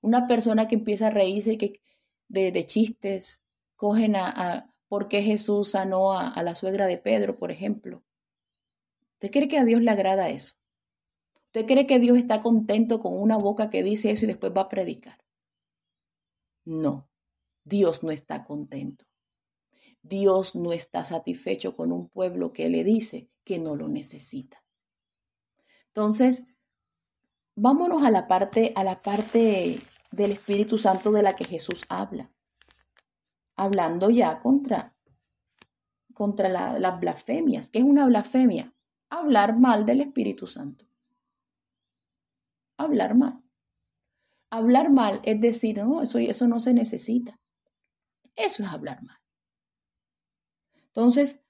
[0.00, 1.80] Una persona que empieza a reírse que
[2.28, 3.40] de, chistes,
[3.76, 8.02] cogen a, por qué Jesús sanó a, a la suegra de Pedro, por ejemplo.
[9.14, 10.54] ¿Usted cree que a Dios le agrada eso?
[11.46, 14.62] ¿Usted cree que Dios está contento con una boca que dice eso y después va
[14.62, 15.18] a predicar?
[16.64, 17.08] No,
[17.64, 19.06] Dios no está contento.
[20.02, 24.62] Dios no está satisfecho con un pueblo que le dice que no lo necesita.
[25.88, 26.44] Entonces,
[27.56, 29.80] vámonos a la parte, a la parte
[30.10, 32.30] del Espíritu Santo de la que Jesús habla,
[33.56, 34.94] hablando ya contra,
[36.14, 37.70] contra las blasfemias.
[37.70, 38.74] ¿Qué es una blasfemia?
[39.10, 40.86] Hablar mal del Espíritu Santo.
[42.76, 43.42] Hablar mal.
[44.50, 47.38] Hablar mal es decir, no, eso, eso no se necesita.
[48.34, 49.18] Eso es hablar mal.
[50.86, 51.40] Entonces,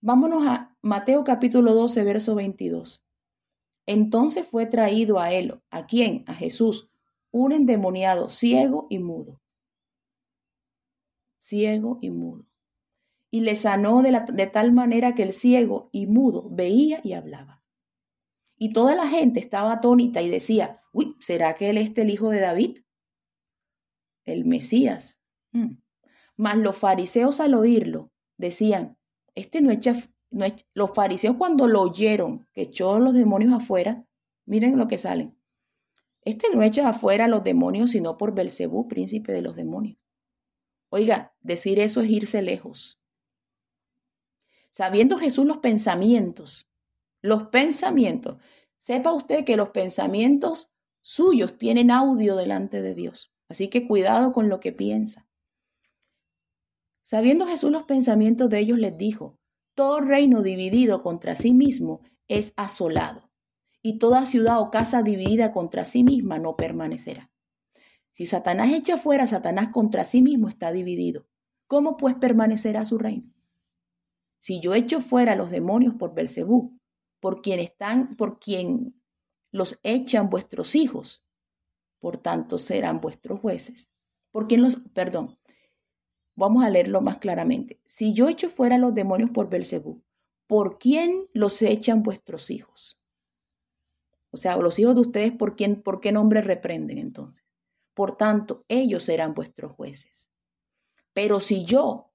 [0.00, 3.04] vámonos a Mateo capítulo 12, verso 22.
[3.86, 6.24] Entonces fue traído a él, ¿a quién?
[6.26, 6.89] A Jesús,
[7.32, 9.40] un endemoniado ciego y mudo.
[11.38, 12.46] Ciego y mudo.
[13.30, 17.62] Y le sanó de, tal manera que el ciego y mudo veía y hablaba.
[18.56, 22.30] Y toda la gente estaba atónita y decía, uy, ¿será que él es el hijo
[22.30, 22.78] de David?
[24.24, 25.20] El Mesías.
[25.52, 25.76] Mm.
[26.36, 28.98] Mas los fariseos al oírlo decían,
[29.34, 30.10] este no echa,
[30.74, 34.04] los fariseos cuando lo oyeron, que echó los demonios afuera,
[34.46, 35.39] miren lo que salen.
[36.22, 39.98] Este no echa afuera a los demonios, sino por Belcebú, príncipe de los demonios.
[40.90, 43.00] Oiga, decir eso es irse lejos.
[44.70, 46.68] Sabiendo Jesús los pensamientos,
[47.22, 48.38] los pensamientos,
[48.80, 53.32] sepa usted que los pensamientos suyos tienen audio delante de Dios.
[53.48, 55.26] Así que cuidado con lo que piensa.
[57.02, 59.38] Sabiendo Jesús los pensamientos de ellos, les dijo,
[59.74, 63.29] todo reino dividido contra sí mismo es asolado,
[63.82, 67.30] y toda ciudad o casa dividida contra sí misma no permanecerá.
[68.12, 71.26] Si Satanás echa fuera Satanás contra sí mismo, está dividido.
[71.66, 73.32] ¿Cómo pues permanecerá su reino?
[74.38, 76.78] Si yo echo fuera a los demonios por Belcebú,
[77.20, 79.00] por quien están, por quien
[79.52, 81.22] los echan vuestros hijos,
[81.98, 83.90] por tanto serán vuestros jueces.
[84.30, 85.38] ¿Por quién los, perdón,
[86.34, 87.80] vamos a leerlo más claramente.
[87.84, 90.02] Si yo echo fuera a los demonios por Belcebú,
[90.46, 92.99] ¿por quién los echan vuestros hijos?
[94.30, 97.44] O sea, los hijos de ustedes, ¿por, quién, ¿por qué nombre reprenden entonces?
[97.94, 100.30] Por tanto, ellos serán vuestros jueces.
[101.12, 102.12] Pero si yo,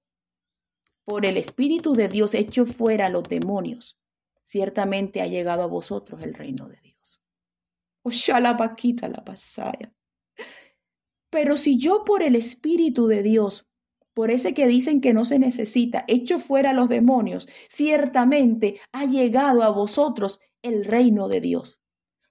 [1.03, 3.99] por el Espíritu de Dios, echo fuera a los demonios,
[4.43, 7.21] ciertamente ha llegado a vosotros el reino de Dios.
[8.03, 9.93] Ojalá vaquita la pasaya.
[11.29, 13.67] Pero si yo por el Espíritu de Dios,
[14.13, 19.05] por ese que dicen que no se necesita, echo fuera a los demonios, ciertamente ha
[19.05, 21.81] llegado a vosotros el reino de Dios.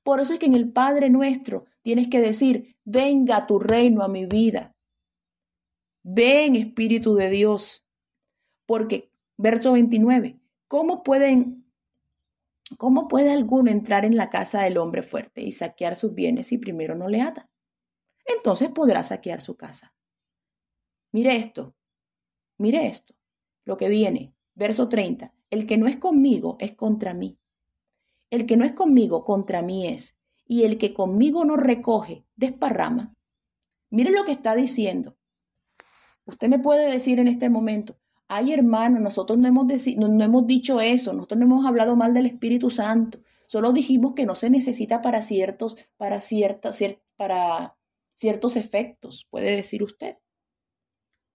[0.04, 4.08] Por eso es que en el Padre nuestro tienes que decir, venga tu reino a
[4.08, 4.76] mi vida.
[6.04, 7.84] Ven Espíritu de Dios.
[8.66, 10.38] Porque, verso 29,
[10.68, 11.64] ¿cómo pueden
[12.78, 16.58] ¿Cómo puede alguno entrar en la casa del hombre fuerte y saquear sus bienes si
[16.58, 17.48] primero no le ata?
[18.24, 19.94] Entonces podrá saquear su casa.
[21.12, 21.74] Mire esto,
[22.58, 23.14] mire esto,
[23.64, 25.32] lo que viene, verso 30.
[25.50, 27.38] El que no es conmigo es contra mí.
[28.34, 30.16] El que no es conmigo contra mí es.
[30.44, 33.14] Y el que conmigo no recoge, desparrama.
[33.90, 35.16] Mire lo que está diciendo.
[36.26, 39.66] Usted me puede decir en este momento, ay hermano, nosotros no hemos,
[39.96, 44.26] no, hemos dicho eso, nosotros no hemos hablado mal del Espíritu Santo, solo dijimos que
[44.26, 46.82] no se necesita para ciertos, para ciertas,
[47.14, 47.76] para
[48.16, 50.16] ciertos efectos, puede decir usted.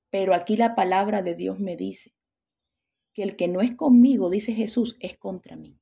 [0.09, 2.13] Pero aquí la palabra de Dios me dice
[3.13, 5.79] que el que no es conmigo, dice Jesús, es contra mí.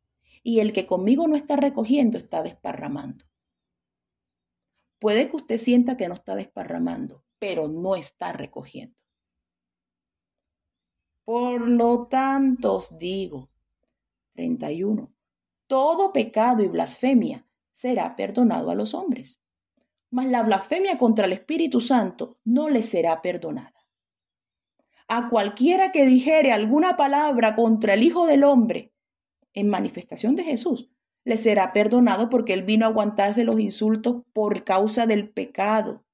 [0.48, 3.26] Y el que conmigo no está recogiendo, está desparramando.
[4.98, 8.96] Puede que usted sienta que no está desparramando, pero no está recogiendo.
[11.26, 13.50] Por lo tanto os digo,
[14.36, 15.14] 31,
[15.68, 19.42] todo pecado y blasfemia será perdonado a los hombres,
[20.12, 23.86] mas la blasfemia contra el Espíritu Santo no le será perdonada.
[25.10, 28.94] A cualquiera que dijere alguna palabra contra el Hijo del Hombre
[29.58, 30.88] en manifestación de Jesús,
[31.26, 36.06] le será perdonado porque él vino a aguantarse los insultos por causa del pecado.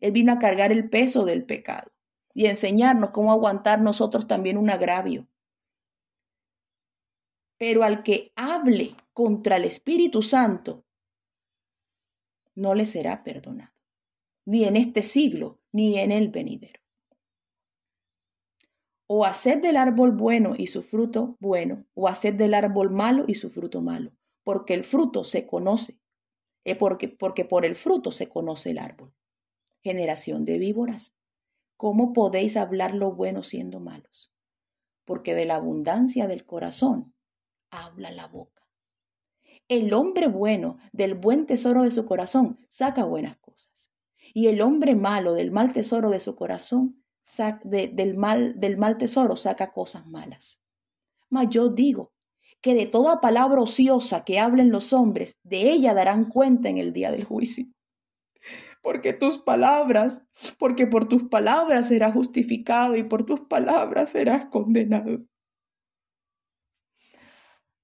[0.00, 1.92] Él vino a cargar el peso del pecado
[2.34, 5.28] y enseñarnos cómo aguantar nosotros también un agravio.
[7.56, 10.84] Pero al que hable contra el Espíritu Santo,
[12.56, 13.72] no le será perdonado,
[14.44, 16.77] ni en este siglo, ni en el venidero.
[19.10, 23.34] O haced del árbol bueno y su fruto bueno, o haced del árbol malo y
[23.34, 24.12] su fruto malo,
[24.44, 25.98] porque el fruto se conoce,
[26.64, 29.12] eh, porque, porque por el fruto se conoce el árbol.
[29.82, 31.14] Generación de víboras.
[31.78, 34.30] ¿Cómo podéis hablar lo bueno siendo malos?
[35.04, 37.14] Porque de la abundancia del corazón
[37.70, 38.58] habla la boca.
[39.68, 43.92] El hombre bueno del buen tesoro de su corazón saca buenas cosas.
[44.34, 46.97] Y el hombre malo del mal tesoro de su corazón,
[47.64, 50.60] del, mal, del mal tesoro saca cosas malas.
[51.30, 52.12] Mas yo digo
[52.60, 56.92] que de toda palabra ociosa que hablen los hombres, de ella darán cuenta en el
[56.92, 57.66] día del juicio
[58.82, 60.22] porque tus palabras,
[60.58, 65.24] porque por tus palabras serás justificado y por tus palabras serás condenado.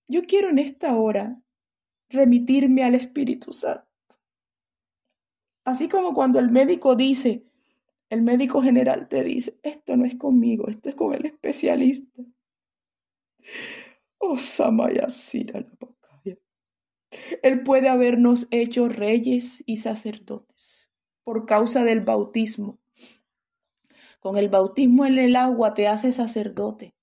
[0.07, 1.41] Yo quiero en esta hora
[2.09, 3.87] remitirme al Espíritu Santo.
[5.65, 7.45] Así como cuando el médico dice,
[8.11, 12.23] el médico general te dice, esto no es conmigo, esto es con el especialista.
[14.19, 15.07] Oh, Samaya
[15.53, 15.67] la
[17.43, 20.91] Él puede habernos hecho reyes y sacerdotes
[21.25, 22.79] por causa del bautismo.
[24.21, 26.95] Con el bautismo en el agua te hace sacerdote.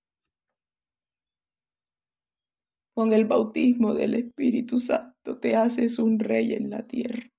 [2.93, 7.30] Con el bautismo del Espíritu Santo te haces un rey en la tierra.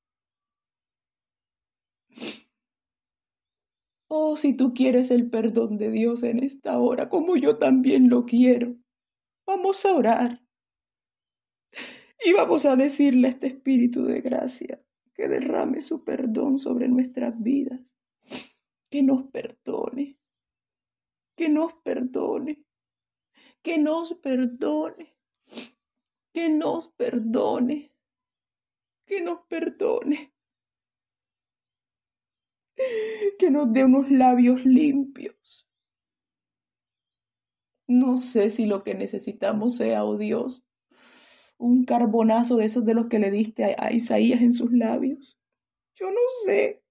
[4.15, 8.27] Oh, si tú quieres el perdón de Dios en esta hora, como yo también lo
[8.27, 8.77] quiero,
[9.47, 10.43] vamos a orar.
[12.23, 14.85] Y vamos a decirle a este Espíritu de gracia,
[15.15, 17.81] que derrame su perdón sobre nuestras vidas,
[18.91, 20.19] que nos perdone,
[21.35, 22.63] que nos perdone,
[23.63, 25.17] que nos perdone,
[26.35, 27.95] que nos perdone,
[29.07, 30.32] que nos perdone,
[33.39, 35.67] que nos dé unos labios limpios.
[37.87, 40.65] No sé si lo que necesitamos sea, oh Dios,
[41.59, 45.39] un carbonazo de esos de los que le diste a, Isaías en sus labios.
[45.95, 46.83] Yo no sé.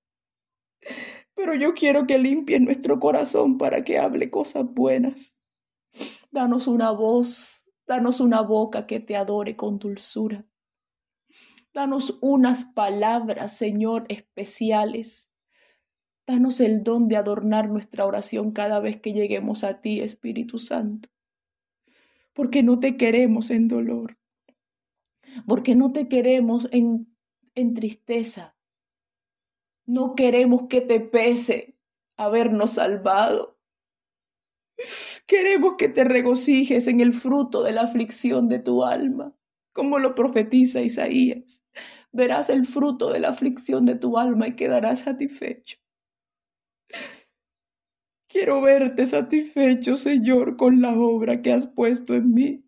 [1.33, 5.33] Pero yo quiero que limpies nuestro corazón para que hable cosas buenas.
[6.29, 10.45] Danos una voz, danos una boca que te adore con dulzura.
[11.73, 15.30] Danos unas palabras, Señor, especiales.
[16.27, 21.09] Danos el don de adornar nuestra oración cada vez que lleguemos a ti, Espíritu Santo.
[22.33, 24.17] Porque no te queremos en dolor
[25.45, 27.07] porque no te queremos en,
[27.55, 28.55] en tristeza.
[29.85, 31.75] No queremos que te pese
[32.17, 33.57] habernos salvado.
[35.27, 39.33] Queremos que te regocijes en el fruto de la aflicción de tu alma,
[39.73, 41.61] como lo profetiza Isaías.
[42.11, 45.77] Verás el fruto de la aflicción de tu alma y quedarás satisfecho.
[48.27, 52.63] Quiero verte satisfecho, Señor, con la obra que has puesto en mí.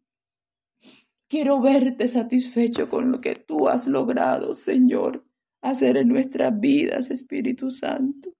[1.29, 5.25] Quiero verte satisfecho con lo que tú has logrado, Señor,
[5.61, 8.33] hacer en nuestras vidas, Espíritu Santo.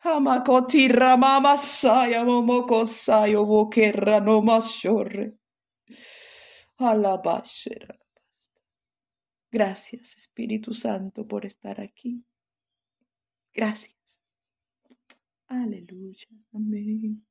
[0.00, 4.42] Hamakoti ramama saya momoko sayo bokerra no.
[9.50, 12.22] Gracias, Espíritu Santo, por estar aquí.
[13.52, 13.95] Gracias.
[15.48, 16.26] Aleluya.
[16.54, 17.22] Amén.